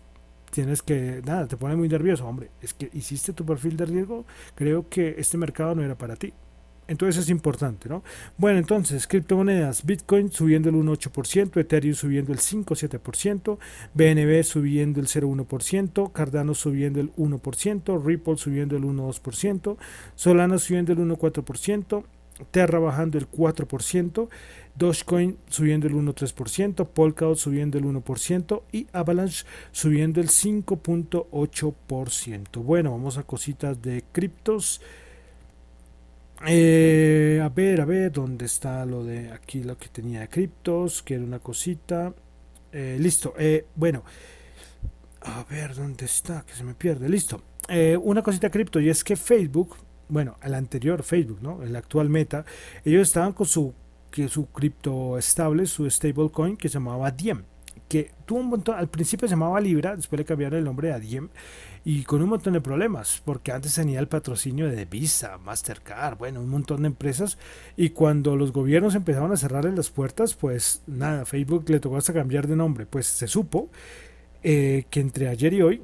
tienes 0.51 0.81
que, 0.81 1.21
nada, 1.25 1.47
te 1.47 1.57
pone 1.57 1.75
muy 1.75 1.89
nervioso. 1.89 2.27
Hombre, 2.27 2.51
es 2.61 2.73
que 2.73 2.89
hiciste 2.93 3.33
tu 3.33 3.45
perfil 3.45 3.77
de 3.77 3.85
riesgo, 3.85 4.25
creo 4.55 4.89
que 4.89 5.15
este 5.17 5.37
mercado 5.37 5.75
no 5.75 5.83
era 5.83 5.97
para 5.97 6.15
ti. 6.15 6.33
Entonces 6.87 7.23
es 7.23 7.29
importante, 7.29 7.89
¿no? 7.89 8.01
Bueno, 8.37 8.59
entonces, 8.59 9.07
criptomonedas, 9.07 9.85
Bitcoin 9.85 10.31
subiendo 10.31 10.69
el 10.69 10.75
1,8%, 10.75 11.59
Ethereum 11.59 11.95
subiendo 11.95 12.31
el 12.31 12.39
5,7%, 12.39 13.57
BNB 13.93 14.43
subiendo 14.43 15.01
el 15.01 15.07
0,1%, 15.07 16.13
Cardano 16.13 16.53
subiendo 16.53 17.01
el 17.01 17.13
1%, 17.15 18.05
Ripple 18.05 18.37
subiendo 18.37 18.77
el 18.77 18.83
1,2%, 18.83 19.77
Solana 20.15 20.57
subiendo 20.57 20.93
el 20.93 20.99
1,4%, 20.99 22.05
Terra 22.51 22.77
bajando 22.79 23.17
el 23.17 23.29
4%, 23.29 24.29
Dogecoin 24.75 25.37
subiendo 25.49 25.87
el 25.87 25.95
1,3%, 25.95 26.87
Polkadot 26.87 27.35
subiendo 27.35 27.79
el 27.79 27.85
1% 27.85 28.61
y 28.71 28.87
Avalanche 28.93 29.43
subiendo 29.71 30.21
el 30.21 30.29
5,8%. 30.29 32.63
Bueno, 32.63 32.91
vamos 32.91 33.17
a 33.17 33.23
cositas 33.23 33.81
de 33.81 34.03
criptos. 34.11 34.79
Eh, 36.45 37.41
a 37.43 37.49
ver, 37.49 37.81
a 37.81 37.85
ver, 37.85 38.11
¿dónde 38.11 38.45
está 38.45 38.85
lo 38.85 39.03
de 39.03 39.31
aquí, 39.31 39.63
lo 39.63 39.77
que 39.77 39.89
tenía 39.89 40.21
de 40.21 40.29
criptos? 40.29 41.01
Que 41.01 41.15
era 41.15 41.23
una 41.23 41.39
cosita. 41.39 42.13
Eh, 42.71 42.97
listo, 42.99 43.33
eh, 43.37 43.65
bueno. 43.75 44.03
A 45.21 45.43
ver, 45.49 45.75
¿dónde 45.75 46.05
está? 46.05 46.45
Que 46.45 46.53
se 46.53 46.63
me 46.63 46.73
pierde. 46.73 47.09
Listo. 47.09 47.41
una 48.01 48.21
cosita 48.21 48.49
cripto 48.49 48.79
y 48.79 48.89
es 48.89 49.03
que 49.03 49.15
Facebook, 49.17 49.75
bueno, 50.07 50.37
el 50.41 50.53
anterior 50.53 51.03
Facebook, 51.03 51.39
¿no? 51.41 51.63
El 51.63 51.75
actual 51.75 52.09
Meta, 52.09 52.45
ellos 52.85 53.01
estaban 53.07 53.33
con 53.33 53.45
su 53.45 53.73
su 54.27 54.47
cripto 54.47 55.17
estable, 55.17 55.65
su 55.67 55.87
stablecoin 55.89 56.57
que 56.57 56.69
se 56.69 56.75
llamaba 56.75 57.11
Diem, 57.11 57.43
que 57.87 58.11
tuvo 58.25 58.39
un 58.39 58.47
montón, 58.47 58.75
al 58.75 58.87
principio 58.87 59.27
se 59.27 59.33
llamaba 59.33 59.59
Libra, 59.61 59.95
después 59.95 60.17
le 60.17 60.25
cambiaron 60.25 60.57
el 60.57 60.65
nombre 60.65 60.91
a 60.91 60.99
Diem 60.99 61.29
y 61.89 62.03
con 62.03 62.21
un 62.21 62.27
montón 62.27 62.51
de 62.51 62.59
problemas, 62.59 63.21
porque 63.23 63.53
antes 63.53 63.75
tenía 63.75 64.01
el 64.01 64.09
patrocinio 64.09 64.69
de 64.69 64.83
Visa, 64.83 65.37
Mastercard, 65.37 66.17
bueno, 66.17 66.41
un 66.41 66.49
montón 66.49 66.81
de 66.81 66.87
empresas, 66.87 67.37
y 67.77 67.91
cuando 67.91 68.35
los 68.35 68.51
gobiernos 68.51 68.93
empezaron 68.93 69.31
a 69.31 69.37
cerrarle 69.37 69.71
las 69.71 69.89
puertas, 69.89 70.33
pues 70.33 70.81
nada, 70.85 71.23
Facebook 71.23 71.63
le 71.69 71.79
tocó 71.79 71.95
hasta 71.95 72.11
cambiar 72.11 72.45
de 72.45 72.57
nombre, 72.57 72.87
pues 72.87 73.07
se 73.07 73.25
supo 73.29 73.69
eh, 74.43 74.83
que 74.89 74.99
entre 74.99 75.29
ayer 75.29 75.53
y 75.53 75.61
hoy 75.61 75.81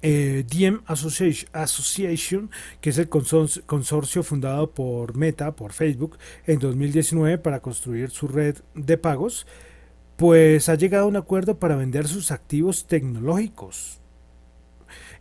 eh, 0.00 0.44
Diem 0.48 0.80
Association, 0.86 2.48
que 2.80 2.90
es 2.90 2.98
el 2.98 3.08
consorcio 3.08 4.22
fundado 4.22 4.70
por 4.70 5.16
Meta, 5.16 5.56
por 5.56 5.72
Facebook, 5.72 6.18
en 6.46 6.60
2019 6.60 7.38
para 7.38 7.58
construir 7.58 8.10
su 8.10 8.28
red 8.28 8.58
de 8.76 8.96
pagos, 8.96 9.48
pues 10.16 10.68
ha 10.68 10.76
llegado 10.76 11.06
a 11.06 11.08
un 11.08 11.16
acuerdo 11.16 11.58
para 11.58 11.74
vender 11.74 12.06
sus 12.06 12.30
activos 12.30 12.86
tecnológicos 12.86 13.99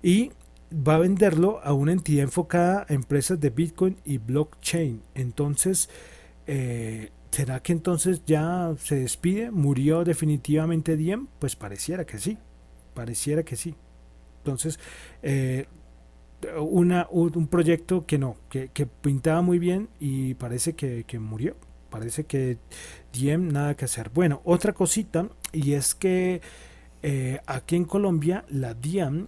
y 0.01 0.31
va 0.71 0.95
a 0.95 0.99
venderlo 0.99 1.59
a 1.63 1.73
una 1.73 1.91
entidad 1.91 2.23
enfocada 2.23 2.85
a 2.87 2.93
empresas 2.93 3.39
de 3.39 3.49
Bitcoin 3.49 3.97
y 4.05 4.17
blockchain. 4.17 5.01
Entonces, 5.15 5.89
eh, 6.47 7.11
¿será 7.31 7.61
que 7.61 7.73
entonces 7.73 8.23
ya 8.25 8.73
se 8.77 8.95
despide? 8.95 9.51
¿Murió 9.51 10.03
definitivamente 10.03 10.95
Diem? 10.95 11.27
Pues 11.39 11.55
pareciera 11.55 12.05
que 12.05 12.19
sí, 12.19 12.37
pareciera 12.93 13.43
que 13.43 13.55
sí. 13.55 13.75
Entonces, 14.39 14.79
eh, 15.21 15.65
una, 16.57 17.07
un 17.11 17.47
proyecto 17.47 18.05
que 18.05 18.17
no, 18.17 18.37
que, 18.49 18.69
pintaba 19.01 19.41
muy 19.41 19.59
bien 19.59 19.89
y 19.99 20.35
parece 20.35 20.73
que, 20.73 21.19
murió. 21.19 21.55
Parece 21.89 22.25
que 22.25 22.57
Diem 23.11 23.51
nada 23.51 23.75
que 23.75 23.85
hacer. 23.85 24.11
Bueno, 24.13 24.41
otra 24.45 24.73
cosita, 24.73 25.27
y 25.51 25.73
es 25.73 25.95
que 25.95 26.39
eh, 27.01 27.39
aquí 27.47 27.75
en 27.75 27.85
Colombia 27.85 28.45
la 28.49 28.75
Diem 28.75 29.27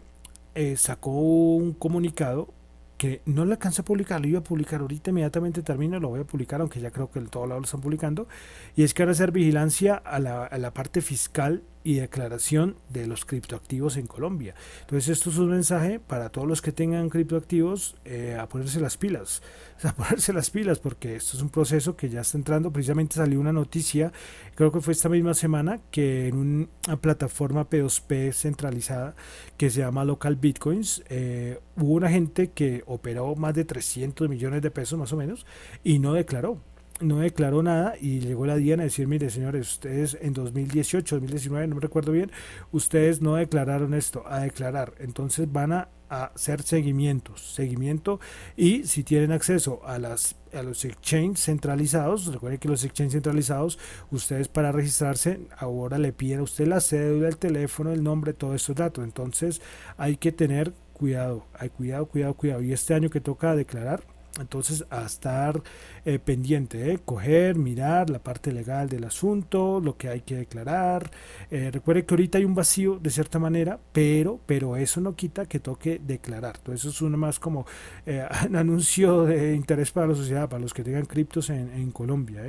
eh, 0.56 0.76
sacó 0.78 1.12
un 1.12 1.74
comunicado 1.74 2.54
que 2.98 3.22
no 3.26 3.46
le 3.46 3.54
alcancé 3.54 3.82
a 3.82 3.86
publicar, 3.86 4.22
lo 4.22 4.28
iba 4.28 4.40
a 4.40 4.44
publicar 4.44 4.82
ahorita 4.82 5.10
inmediatamente 5.10 5.64
termino, 5.64 6.00
lo 6.00 6.10
voy 6.10 6.20
a 6.20 6.24
publicar, 6.24 6.62
aunque 6.62 6.80
ya 6.80 6.92
creo 6.92 7.10
que 7.10 7.20
todo 7.22 7.48
lado 7.48 7.60
lo 7.60 7.66
están 7.66 7.82
publicando, 7.82 8.28
y 8.76 8.84
es 8.84 8.94
que 8.94 9.02
ahora 9.02 9.14
hacer 9.14 9.32
vigilancia 9.32 9.96
a 9.96 10.20
la, 10.20 10.46
a 10.46 10.58
la 10.60 10.72
parte 10.72 11.02
fiscal 11.02 11.64
y 11.84 11.96
declaración 11.96 12.76
de 12.90 13.08
los 13.08 13.26
criptoactivos 13.26 13.98
en 13.98 14.08
Colombia. 14.08 14.56
Entonces 14.82 15.10
esto 15.10 15.30
es 15.30 15.38
un 15.38 15.50
mensaje 15.50 16.00
para 16.00 16.30
todos 16.30 16.48
los 16.48 16.62
que 16.62 16.72
tengan 16.72 17.10
criptoactivos 17.10 17.96
eh, 18.06 18.38
a 18.40 18.48
ponerse 18.48 18.80
las 18.80 18.98
pilas, 18.98 19.42
a 19.84 19.94
ponerse 19.94 20.34
las 20.34 20.50
pilas 20.50 20.80
porque 20.80 21.16
esto 21.16 21.38
es 21.38 21.44
un 21.44 21.50
proceso 21.50 21.96
que 21.96 22.10
ya 22.10 22.22
está 22.22 22.38
entrando. 22.38 22.72
Precisamente 22.72 23.16
salió 23.16 23.40
una 23.40 23.54
noticia, 23.54 24.12
creo 24.56 24.72
que 24.72 24.82
fue 24.82 24.94
esta 24.94 25.10
misma 25.10 25.34
semana, 25.34 25.80
que 25.92 26.28
en 26.28 26.70
una 26.88 26.98
plataforma 26.98 27.70
P2P 27.70 28.34
centralizada 28.34 29.16
que 29.58 29.70
se 29.70 29.80
llama 29.80 30.06
Local 30.06 30.36
Bitcoins, 30.36 31.04
eh, 31.10 31.60
hubo 31.78 31.94
una 31.94 32.10
gente 32.10 32.52
que 32.52 32.84
operó 32.86 33.36
más 33.36 33.54
de 33.54 33.66
300 33.66 34.30
millones 34.30 34.62
de 34.62 34.72
pesos 34.72 34.98
más 34.98 35.14
o 35.14 35.18
menos 35.18 35.46
y 35.84 36.00
no 36.00 36.14
declaró 36.14 36.60
no 37.02 37.20
declaró 37.20 37.64
nada 37.64 37.96
y 38.00 38.20
llegó 38.20 38.46
la 38.46 38.56
Diana 38.56 38.84
a 38.84 38.86
decir, 38.86 39.08
mire 39.08 39.30
señores, 39.30 39.72
ustedes 39.72 40.18
en 40.22 40.34
2018, 40.34 41.16
2019, 41.16 41.68
no 41.68 41.76
me 41.76 41.82
recuerdo 41.82 42.12
bien, 42.12 42.32
ustedes 42.72 43.22
no 43.22 43.36
declararon 43.36 43.94
esto, 43.94 44.24
a 44.28 44.40
declarar. 44.40 44.94
Entonces 45.00 45.52
van 45.52 45.74
a, 45.74 45.90
hacer 46.10 46.62
seguimientos, 46.62 47.54
seguimiento 47.54 48.20
y 48.58 48.84
si 48.84 49.02
tienen 49.02 49.32
acceso 49.32 49.80
a 49.86 49.98
las 49.98 50.36
a 50.54 50.62
los 50.62 50.84
exchanges 50.84 51.46
centralizados, 51.46 52.26
recuerden 52.26 52.60
que 52.60 52.68
los 52.68 52.84
exchanges 52.84 53.14
centralizados, 53.14 53.80
ustedes 54.12 54.50
para 54.50 54.74
registrarse 54.74 55.40
ahora 55.58 55.98
le 55.98 56.12
piden 56.12 56.40
a 56.40 56.44
usted 56.44 56.68
la 56.68 56.82
cédula, 56.82 57.30
el 57.30 57.38
teléfono, 57.38 57.94
el 57.94 58.04
nombre, 58.04 58.34
todos 58.34 58.56
estos 58.56 58.76
datos. 58.76 59.06
Entonces 59.06 59.62
hay 59.96 60.18
que 60.18 60.34
tener 60.34 60.74
cuidado, 60.92 61.46
hay 61.54 61.70
cuidado, 61.70 62.06
cuidado, 62.08 62.34
cuidado. 62.34 62.62
Y 62.62 62.74
este 62.74 62.94
año 62.94 63.10
que 63.10 63.22
toca 63.22 63.56
declarar, 63.56 64.04
entonces, 64.40 64.86
a 64.90 65.06
estar 65.06 65.62
eh, 66.06 66.20
pendiente, 66.20 66.92
eh, 66.92 67.00
coger, 67.04 67.56
mirar 67.56 68.10
la 68.10 68.20
parte 68.20 68.52
legal 68.52 68.90
del 68.90 69.04
asunto, 69.04 69.80
lo 69.80 69.98
que 69.98 70.10
hay 70.10 70.22
que 70.22 70.36
declarar. 70.36 71.12
Eh, 71.50 71.70
recuerde 71.72 72.06
que 72.06 72.14
ahorita 72.14 72.38
hay 72.38 72.46
un 72.46 72.56
vacío 72.56 73.00
de 73.00 73.10
cierta 73.10 73.40
manera, 73.40 73.80
pero, 73.92 74.40
pero 74.46 74.76
eso 74.78 75.02
no 75.02 75.16
quita 75.16 75.46
que 75.46 75.60
toque 75.60 76.00
declarar. 76.06 76.56
Entonces, 76.58 76.82
eso 76.82 76.90
es 76.90 77.02
uno 77.02 77.18
más 77.18 77.40
como 77.40 77.66
eh, 78.06 78.26
un 78.50 78.56
anuncio 78.56 79.26
de 79.26 79.56
interés 79.56 79.92
para 79.92 80.08
la 80.08 80.16
sociedad, 80.16 80.50
para 80.50 80.62
los 80.62 80.74
que 80.74 80.84
tengan 80.84 81.06
criptos 81.06 81.50
en, 81.50 81.72
en 81.72 81.92
Colombia. 81.92 82.42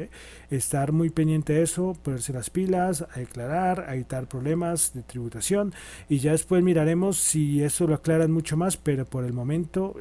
Estar 0.51 0.93
muy 0.93 1.11
pendiente 1.11 1.55
de 1.55 1.63
eso, 1.63 1.97
ponerse 2.03 2.33
las 2.33 2.51
pilas, 2.51 3.03
a 3.03 3.19
declarar, 3.19 3.87
a 3.89 3.95
evitar 3.95 4.29
problemas 4.29 4.93
de 4.95 5.03
tributación 5.03 5.73
y 6.09 6.19
ya 6.19 6.33
después 6.33 6.63
miraremos 6.63 7.19
si 7.19 7.63
eso 7.63 7.87
lo 7.87 7.95
aclaran 7.95 8.31
mucho 8.31 8.57
más, 8.57 8.77
pero 8.77 9.05
por 9.05 9.25
el 9.25 9.33
momento 9.33 9.97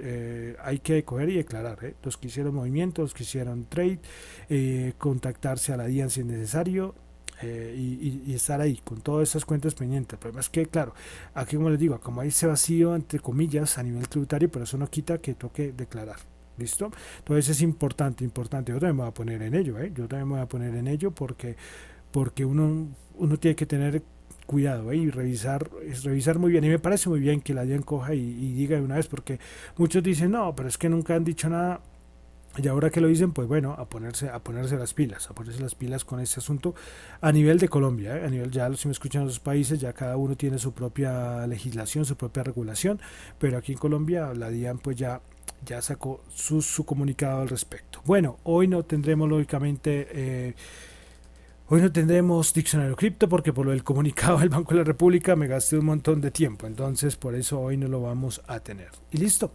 hay 0.64 0.80
que 0.80 1.04
coger 1.04 1.30
y 1.30 1.36
declarar. 1.36 1.72
¿eh? 1.82 1.96
los 2.04 2.18
que 2.18 2.28
hicieron 2.28 2.56
movimientos, 2.56 3.04
los 3.04 3.14
que 3.14 3.24
hicieron 3.24 3.41
trade, 3.68 4.00
eh, 4.50 4.94
contactarse 4.98 5.74
a 5.74 5.78
la 5.78 5.86
DIAN 5.86 6.10
si 6.10 6.22
es 6.22 6.26
necesario. 6.26 6.96
Eh, 7.44 7.76
y, 7.76 8.34
estar 8.36 8.62
ahí 8.62 8.80
con 8.84 9.02
todas 9.02 9.30
esas 9.30 9.46
cuentas 9.46 9.74
pendientes. 9.74 10.14
El 10.14 10.20
problema 10.20 10.42
es 10.42 10.50
que, 10.50 10.68
claro, 10.68 10.94
aquí 11.34 11.56
como 11.56 11.72
les 11.72 11.80
digo, 11.80 12.00
como 12.00 12.22
hay 12.22 12.28
ese 12.28 12.46
vacío, 12.46 12.96
entre 12.96 13.20
comillas, 13.20 13.80
a 13.80 13.84
nivel 13.84 14.08
tributario, 14.08 14.52
pero 14.52 14.66
eso 14.66 14.78
no 14.78 14.88
quita 14.88 15.18
que 15.18 15.34
toque 15.34 15.72
declarar. 15.72 16.18
¿Listo? 16.58 16.92
Entonces 17.18 17.50
es 17.50 17.62
importante, 17.64 18.24
importante. 18.24 18.72
Yo 18.72 18.78
también 18.78 18.98
me 18.98 19.02
voy 19.02 19.10
a 19.10 19.14
poner 19.14 19.42
en 19.42 19.56
ello, 19.56 19.76
Yo 19.86 20.08
también 20.08 20.28
me 20.28 20.34
voy 20.36 20.42
a 20.42 20.48
poner 20.48 20.76
en 20.76 20.88
ello 20.88 21.10
porque, 21.10 21.56
porque 22.12 22.46
uno, 22.46 22.90
uno 23.16 23.38
tiene 23.38 23.56
que 23.56 23.66
tener 23.66 24.04
cuidado 24.52 24.92
¿eh? 24.92 24.98
y 24.98 25.10
revisar, 25.10 25.70
es 25.88 26.04
revisar 26.04 26.38
muy 26.38 26.52
bien. 26.52 26.66
Y 26.66 26.70
me 26.70 26.78
parece 26.78 27.08
muy 27.08 27.22
bien 27.22 27.40
que 27.40 27.54
la 27.54 27.64
DIAN 27.64 27.84
coja 27.84 28.14
y, 28.14 28.54
diga 28.54 28.76
de 28.76 28.84
una 28.84 28.96
vez, 28.96 29.08
porque 29.08 29.40
muchos 29.78 30.04
dicen, 30.04 30.32
no, 30.32 30.54
pero 30.56 30.68
es 30.68 30.78
que 30.78 30.90
nunca 30.90 31.16
han 31.16 31.24
dicho 31.24 31.50
nada. 31.50 31.82
Y 32.58 32.68
ahora 32.68 32.90
que 32.90 33.00
lo 33.00 33.08
dicen, 33.08 33.32
pues 33.32 33.48
bueno, 33.48 33.74
a 33.74 33.86
ponerse, 33.88 34.30
a 34.30 34.40
ponerse 34.40 34.78
las 34.78 34.94
pilas, 34.94 35.30
a 35.30 35.34
ponerse 35.34 35.62
las 35.62 35.74
pilas 35.74 36.04
con 36.04 36.20
este 36.20 36.42
asunto 36.42 36.76
a 37.22 37.32
nivel 37.32 37.60
de 37.60 37.70
Colombia, 37.70 38.18
¿eh? 38.18 38.26
a 38.26 38.30
nivel 38.30 38.52
ya 38.52 38.72
si 38.76 38.88
me 38.88 38.92
escuchan 38.92 39.26
los 39.26 39.40
países, 39.40 39.80
ya 39.80 39.94
cada 39.94 40.18
uno 40.18 40.36
tiene 40.36 40.58
su 40.58 40.74
propia 40.74 41.48
legislación, 41.48 42.04
su 42.04 42.18
propia 42.18 42.44
regulación, 42.44 43.00
pero 43.40 43.58
aquí 43.58 43.72
en 43.72 43.78
Colombia 43.78 44.34
la 44.34 44.50
DIAN 44.50 44.80
pues 44.80 44.98
ya 44.98 45.22
ya 45.66 45.82
sacó 45.82 46.24
su, 46.30 46.62
su 46.62 46.86
comunicado 46.86 47.42
al 47.42 47.50
respecto. 47.50 48.02
Bueno, 48.06 48.38
hoy 48.44 48.68
no 48.68 48.84
tendremos 48.84 49.30
lógicamente 49.30 50.08
eh, 50.12 50.56
Hoy 51.74 51.80
no 51.80 51.90
tendremos 51.90 52.54
diccionario 52.54 52.98
cripto 52.98 53.30
porque 53.30 53.54
por 53.54 53.66
lo 53.66 53.72
del 53.72 53.82
comunicado 53.82 54.40
del 54.40 54.50
Banco 54.50 54.74
de 54.74 54.80
la 54.80 54.84
República 54.84 55.38
me 55.38 55.48
gasté 55.48 55.78
un 55.78 55.86
montón 55.86 56.20
de 56.20 56.30
tiempo, 56.30 56.68
entonces 56.68 57.16
por 57.16 57.34
eso 57.34 57.62
hoy 57.62 57.78
no 57.78 57.88
lo 57.88 58.02
vamos 58.02 58.42
a 58.48 58.60
tener. 58.60 58.90
Y 59.10 59.20
listo. 59.20 59.54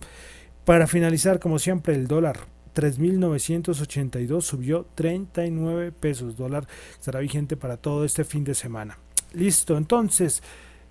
Para 0.65 0.87
finalizar, 0.87 1.39
como 1.39 1.59
siempre, 1.59 1.95
el 1.95 2.09
dólar 2.09 2.39
3.982 2.77 4.43
subió 4.43 4.87
39 4.95 5.93
pesos. 5.93 6.37
Dólar 6.37 6.69
estará 6.93 7.21
vigente 7.21 7.57
para 7.57 7.79
todo 7.79 8.05
este 8.05 8.23
fin 8.23 8.45
de 8.45 8.55
semana. 8.55 8.99
Listo, 9.33 9.79
entonces 9.79 10.43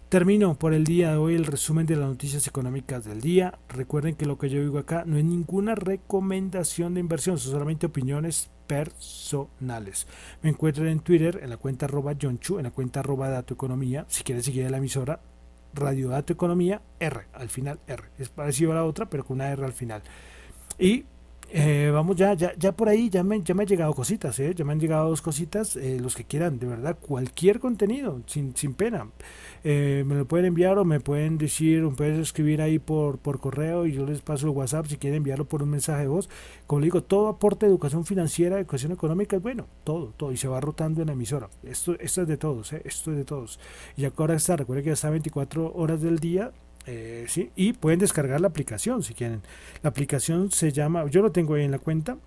termino 0.09 0.55
por 0.55 0.73
el 0.73 0.83
día 0.83 1.11
de 1.11 1.17
hoy 1.17 1.35
el 1.35 1.45
resumen 1.45 1.85
de 1.85 1.95
las 1.95 2.09
noticias 2.09 2.47
económicas 2.47 3.05
del 3.05 3.21
día. 3.21 3.59
Recuerden 3.69 4.15
que 4.15 4.25
lo 4.25 4.39
que 4.39 4.49
yo 4.49 4.59
digo 4.61 4.79
acá 4.79 5.03
no 5.05 5.17
es 5.17 5.25
ninguna 5.25 5.75
recomendación 5.75 6.95
de 6.95 7.01
inversión, 7.01 7.37
son 7.37 7.51
solamente 7.51 7.85
opiniones 7.85 8.49
personales. 8.65 10.07
Me 10.41 10.49
encuentran 10.49 10.87
en 10.87 11.01
Twitter 11.01 11.39
en 11.43 11.51
la 11.51 11.57
cuenta 11.57 11.85
arroba 11.85 12.17
Chu, 12.17 12.57
en 12.57 12.63
la 12.63 12.71
cuenta 12.71 13.01
arroba 13.01 13.29
Dato 13.29 13.53
Economía. 13.53 14.05
Si 14.09 14.23
quieres 14.23 14.45
seguir 14.45 14.65
a 14.65 14.71
la 14.71 14.77
emisora, 14.77 15.19
Radio 15.75 16.09
Dato 16.09 16.33
Economía, 16.33 16.81
R, 16.99 17.25
al 17.33 17.49
final 17.49 17.79
R. 17.85 18.05
Es 18.17 18.29
parecido 18.29 18.71
a 18.71 18.75
la 18.75 18.85
otra, 18.85 19.07
pero 19.07 19.23
con 19.23 19.35
una 19.35 19.51
R 19.51 19.63
al 19.63 19.73
final. 19.73 20.01
Y 20.79 21.05
eh, 21.51 21.89
vamos 21.93 22.15
ya, 22.15 22.33
ya, 22.33 22.53
ya 22.57 22.71
por 22.71 22.89
ahí, 22.89 23.09
ya 23.09 23.23
me, 23.23 23.41
ya 23.41 23.53
me 23.53 23.63
han 23.63 23.67
llegado 23.67 23.93
cositas, 23.93 24.39
¿eh? 24.39 24.53
ya 24.55 24.65
me 24.65 24.73
han 24.73 24.79
llegado 24.79 25.09
dos 25.09 25.21
cositas, 25.21 25.75
eh, 25.75 25.99
los 25.99 26.15
que 26.15 26.23
quieran, 26.23 26.59
de 26.59 26.67
verdad, 26.67 26.97
cualquier 26.99 27.59
contenido, 27.59 28.21
sin, 28.25 28.55
sin 28.55 28.73
pena. 28.73 29.07
Eh, 29.63 30.03
me 30.05 30.15
lo 30.15 30.25
pueden 30.25 30.47
enviar 30.47 30.77
o 30.77 30.85
me 30.85 30.99
pueden 30.99 31.37
decir, 31.37 31.81
me 31.81 31.95
pueden 31.95 32.21
escribir 32.21 32.61
ahí 32.61 32.77
por, 32.77 33.17
por 33.17 33.39
correo 33.39 33.85
y 33.85 33.93
yo 33.93 34.05
les 34.05 34.21
paso 34.21 34.47
el 34.47 34.53
WhatsApp 34.53 34.85
si 34.87 34.97
quieren 34.97 35.17
enviarlo 35.17 35.45
por 35.45 35.63
un 35.63 35.69
mensaje 35.69 36.01
de 36.01 36.07
voz. 36.07 36.29
Como 36.67 36.81
digo, 36.81 37.01
todo 37.01 37.29
aporte 37.29 37.65
de 37.65 37.71
educación 37.71 38.05
financiera, 38.05 38.59
educación 38.59 38.91
económica, 38.91 39.37
bueno, 39.39 39.67
todo, 39.83 40.13
todo, 40.17 40.31
y 40.31 40.37
se 40.37 40.47
va 40.47 40.59
rotando 40.61 41.01
en 41.01 41.07
la 41.07 41.13
emisora. 41.13 41.49
Esto, 41.63 41.97
esto 41.99 42.21
es 42.21 42.27
de 42.27 42.37
todos, 42.37 42.73
esto 42.73 43.11
es 43.11 43.17
de 43.17 43.25
todos. 43.25 43.59
Y 43.97 44.05
ahora 44.05 44.35
está, 44.35 44.55
recuerden 44.55 44.83
que 44.83 44.89
ya 44.89 44.93
está 44.93 45.09
24 45.09 45.73
horas 45.73 46.01
del 46.01 46.19
día 46.19 46.51
eh, 46.85 47.25
¿sí? 47.27 47.51
Y 47.55 47.73
pueden 47.73 47.99
descargar 47.99 48.41
la 48.41 48.47
aplicación 48.47 49.03
si 49.03 49.13
quieren. 49.13 49.41
La 49.81 49.89
aplicación 49.89 50.51
se 50.51 50.71
llama, 50.71 51.05
yo 51.09 51.21
lo 51.21 51.31
tengo 51.31 51.55
ahí 51.55 51.63
en 51.63 51.71
la 51.71 51.79
cuenta, 51.79 52.17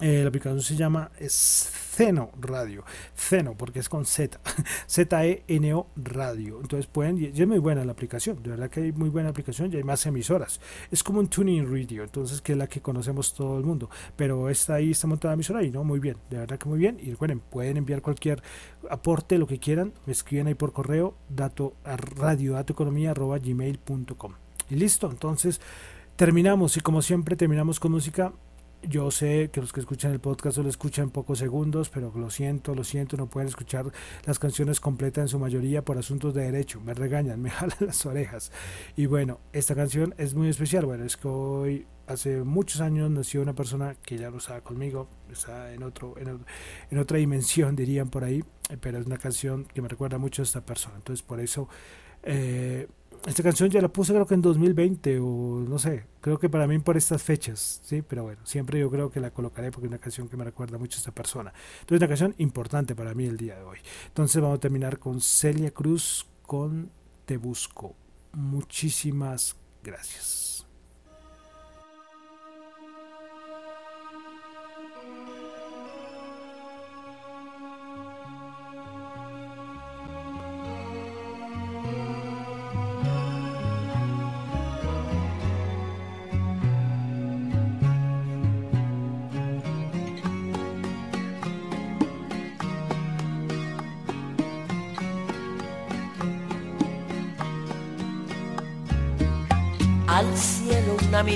Eh, 0.00 0.22
la 0.22 0.28
aplicación 0.28 0.62
se 0.62 0.76
llama 0.76 1.10
Zeno 1.18 2.30
Radio. 2.40 2.84
Zeno, 3.16 3.56
porque 3.56 3.80
es 3.80 3.88
con 3.88 4.06
Z. 4.06 4.38
Z-E-N-O 4.86 5.88
Radio. 5.96 6.60
Entonces 6.60 6.86
pueden, 6.86 7.18
y 7.18 7.26
es 7.26 7.46
muy 7.48 7.58
buena 7.58 7.84
la 7.84 7.92
aplicación. 7.92 8.40
De 8.42 8.50
verdad 8.50 8.70
que 8.70 8.80
hay 8.80 8.92
muy 8.92 9.08
buena 9.08 9.30
aplicación 9.30 9.72
y 9.72 9.76
hay 9.76 9.82
más 9.82 10.06
emisoras. 10.06 10.60
Es 10.92 11.02
como 11.02 11.18
un 11.18 11.26
tuning 11.28 11.66
radio, 11.66 12.04
entonces 12.04 12.40
que 12.40 12.52
es 12.52 12.58
la 12.58 12.68
que 12.68 12.80
conocemos 12.80 13.34
todo 13.34 13.58
el 13.58 13.64
mundo. 13.64 13.90
Pero 14.14 14.48
está 14.48 14.74
ahí, 14.74 14.92
está 14.92 15.08
montada 15.08 15.32
la 15.32 15.34
emisora 15.34 15.64
y 15.64 15.70
no, 15.70 15.82
muy 15.82 15.98
bien. 15.98 16.16
De 16.30 16.38
verdad 16.38 16.58
que 16.58 16.68
muy 16.68 16.78
bien. 16.78 16.98
Y 17.00 17.10
recuerden, 17.10 17.40
pueden 17.40 17.76
enviar 17.76 18.00
cualquier 18.00 18.40
aporte, 18.88 19.36
lo 19.36 19.48
que 19.48 19.58
quieran. 19.58 19.92
Me 20.06 20.12
escriben 20.12 20.46
ahí 20.46 20.54
por 20.54 20.72
correo, 20.72 21.16
dato 21.28 21.74
a 21.84 21.96
radio, 21.96 22.54
gmail.com. 22.54 24.32
Y 24.70 24.74
listo, 24.76 25.10
entonces 25.10 25.60
terminamos. 26.14 26.76
Y 26.76 26.80
como 26.80 27.02
siempre, 27.02 27.34
terminamos 27.34 27.80
con 27.80 27.90
música 27.90 28.32
yo 28.82 29.10
sé 29.10 29.50
que 29.50 29.60
los 29.60 29.72
que 29.72 29.80
escuchan 29.80 30.12
el 30.12 30.20
podcast 30.20 30.56
solo 30.56 30.68
escuchan 30.68 31.10
pocos 31.10 31.38
segundos, 31.38 31.90
pero 31.90 32.12
lo 32.14 32.30
siento, 32.30 32.74
lo 32.74 32.84
siento, 32.84 33.16
no 33.16 33.28
pueden 33.28 33.48
escuchar 33.48 33.90
las 34.24 34.38
canciones 34.38 34.80
completas 34.80 35.22
en 35.22 35.28
su 35.28 35.38
mayoría 35.38 35.84
por 35.84 35.98
asuntos 35.98 36.34
de 36.34 36.42
derecho. 36.42 36.80
Me 36.80 36.94
regañan, 36.94 37.40
me 37.42 37.50
jalan 37.50 37.76
las 37.80 38.06
orejas. 38.06 38.52
Y 38.96 39.06
bueno, 39.06 39.40
esta 39.52 39.74
canción 39.74 40.14
es 40.18 40.34
muy 40.34 40.48
especial. 40.48 40.86
Bueno, 40.86 41.04
es 41.04 41.16
que 41.16 41.28
hoy, 41.28 41.86
hace 42.06 42.42
muchos 42.42 42.80
años, 42.80 43.10
nació 43.10 43.42
una 43.42 43.54
persona 43.54 43.96
que 44.02 44.16
ya 44.16 44.30
no 44.30 44.38
estaba 44.38 44.60
conmigo, 44.60 45.08
está 45.30 45.72
en, 45.72 45.82
otro, 45.82 46.14
en, 46.18 46.44
en 46.90 46.98
otra 46.98 47.18
dimensión, 47.18 47.74
dirían 47.74 48.08
por 48.08 48.24
ahí, 48.24 48.44
pero 48.80 48.98
es 48.98 49.06
una 49.06 49.18
canción 49.18 49.64
que 49.64 49.82
me 49.82 49.88
recuerda 49.88 50.18
mucho 50.18 50.42
a 50.42 50.44
esta 50.44 50.64
persona. 50.64 50.96
Entonces, 50.96 51.22
por 51.22 51.40
eso... 51.40 51.68
Eh, 52.22 52.88
esta 53.26 53.42
canción 53.42 53.70
ya 53.70 53.80
la 53.80 53.88
puse 53.88 54.12
creo 54.12 54.26
que 54.26 54.34
en 54.34 54.42
2020 54.42 55.18
o 55.20 55.64
no 55.68 55.78
sé, 55.78 56.06
creo 56.20 56.38
que 56.38 56.48
para 56.48 56.66
mí 56.66 56.78
por 56.78 56.96
estas 56.96 57.22
fechas, 57.22 57.80
sí, 57.84 58.02
pero 58.02 58.22
bueno, 58.22 58.40
siempre 58.44 58.78
yo 58.78 58.90
creo 58.90 59.10
que 59.10 59.20
la 59.20 59.30
colocaré 59.30 59.70
porque 59.70 59.86
es 59.86 59.90
una 59.90 59.98
canción 59.98 60.28
que 60.28 60.36
me 60.36 60.44
recuerda 60.44 60.78
mucho 60.78 60.96
a 60.96 61.00
esta 61.00 61.12
persona. 61.12 61.52
Entonces, 61.80 61.96
es 61.96 62.00
una 62.00 62.08
canción 62.08 62.34
importante 62.38 62.94
para 62.94 63.14
mí 63.14 63.26
el 63.26 63.36
día 63.36 63.56
de 63.56 63.62
hoy. 63.64 63.78
Entonces, 64.06 64.40
vamos 64.40 64.58
a 64.58 64.60
terminar 64.60 64.98
con 64.98 65.20
Celia 65.20 65.70
Cruz 65.70 66.26
con 66.42 66.90
Te 67.24 67.36
Busco. 67.36 67.96
Muchísimas 68.32 69.56
gracias. 69.82 70.67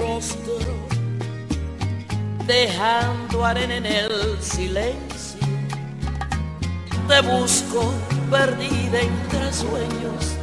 rostro, 0.00 0.54
dejando 2.46 3.44
arena 3.44 3.76
en 3.76 3.86
el 3.86 4.38
silencio. 4.40 5.46
Te 7.06 7.20
busco 7.20 7.92
perdida 8.30 9.00
entre 9.00 9.52
sueños, 9.52 10.36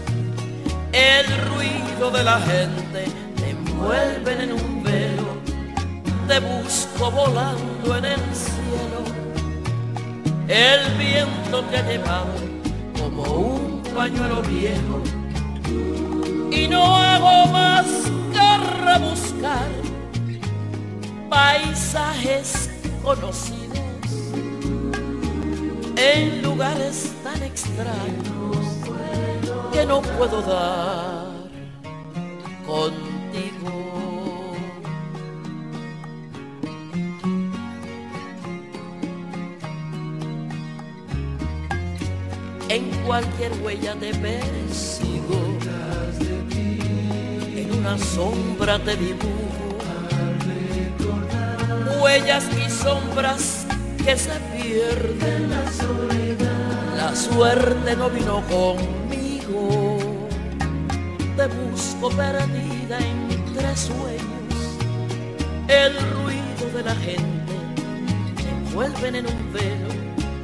el 0.91 1.25
ruido 1.49 2.11
de 2.11 2.23
la 2.23 2.39
gente 2.41 3.05
te 3.37 3.49
envuelven 3.51 4.41
en 4.41 4.53
un 4.53 4.83
velo. 4.83 5.37
Te 6.27 6.39
busco 6.39 7.09
volando 7.09 7.97
en 7.97 8.05
el 8.05 8.21
cielo, 8.35 9.01
el 10.47 10.97
viento 10.97 11.63
te 11.69 11.77
ha 11.77 11.87
llevado 11.87 12.33
como 12.99 13.23
un 13.23 13.83
pañuelo 13.95 14.41
viejo 14.41 15.01
y 16.51 16.67
no 16.67 16.97
hago 16.97 17.47
más 17.51 17.85
que 17.85 18.16
rebuscar 18.87 19.67
paisajes 21.29 22.69
conocidos 23.03 23.77
en 25.97 26.41
lugares 26.41 27.11
tan 27.23 27.41
extraños 27.43 28.57
que 29.73 29.85
no 29.85 30.01
puedo 30.01 30.41
dar 30.41 31.27
contigo. 32.65 33.73
En 42.69 42.83
cualquier 43.05 43.51
huella 43.63 43.95
de 43.95 44.13
persigo 44.13 45.37
una 47.87 47.97
sombra 47.97 48.79
te 48.79 48.97
dibujo, 48.97 49.77
huellas 52.01 52.45
y 52.57 52.69
sombras 52.69 53.65
que 54.03 54.17
se 54.17 54.33
pierden. 54.55 55.49
La 55.49 55.71
soledad, 55.71 56.97
la 56.97 57.15
suerte 57.15 57.95
no 57.95 58.09
vino 58.09 58.43
conmigo, 58.49 59.99
te 61.37 61.47
busco 61.47 62.09
perdida 62.09 62.97
entre 62.99 63.77
sueños, 63.77 64.55
el 65.69 65.93
ruido 66.11 66.77
de 66.77 66.83
la 66.83 66.95
gente 66.95 67.53
te 68.35 68.49
envuelven 68.49 69.15
en 69.15 69.27
un 69.27 69.53
velo, 69.53 69.93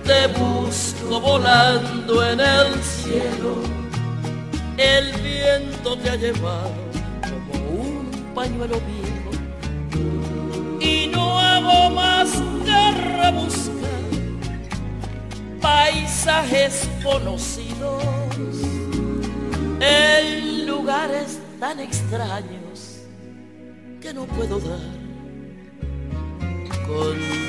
te 0.05 0.27
busco 0.39 1.19
volando 1.19 2.25
en 2.25 2.39
el 2.39 2.81
cielo, 2.81 3.63
el 4.77 5.11
viento 5.21 5.97
te 5.97 6.09
ha 6.09 6.15
llevado 6.15 6.82
pañuelo 8.43 8.75
viejo 8.81 9.31
y 10.81 11.07
no 11.07 11.39
hago 11.39 11.91
más 11.91 12.29
que 12.65 12.91
rebuscar 13.21 14.03
paisajes 15.61 16.89
conocidos 17.01 18.03
en 19.79 20.67
lugares 20.67 21.39
tan 21.57 21.79
extraños 21.79 22.99
que 24.01 24.13
no 24.13 24.25
puedo 24.25 24.59
dar 24.59 24.91
con 26.85 27.42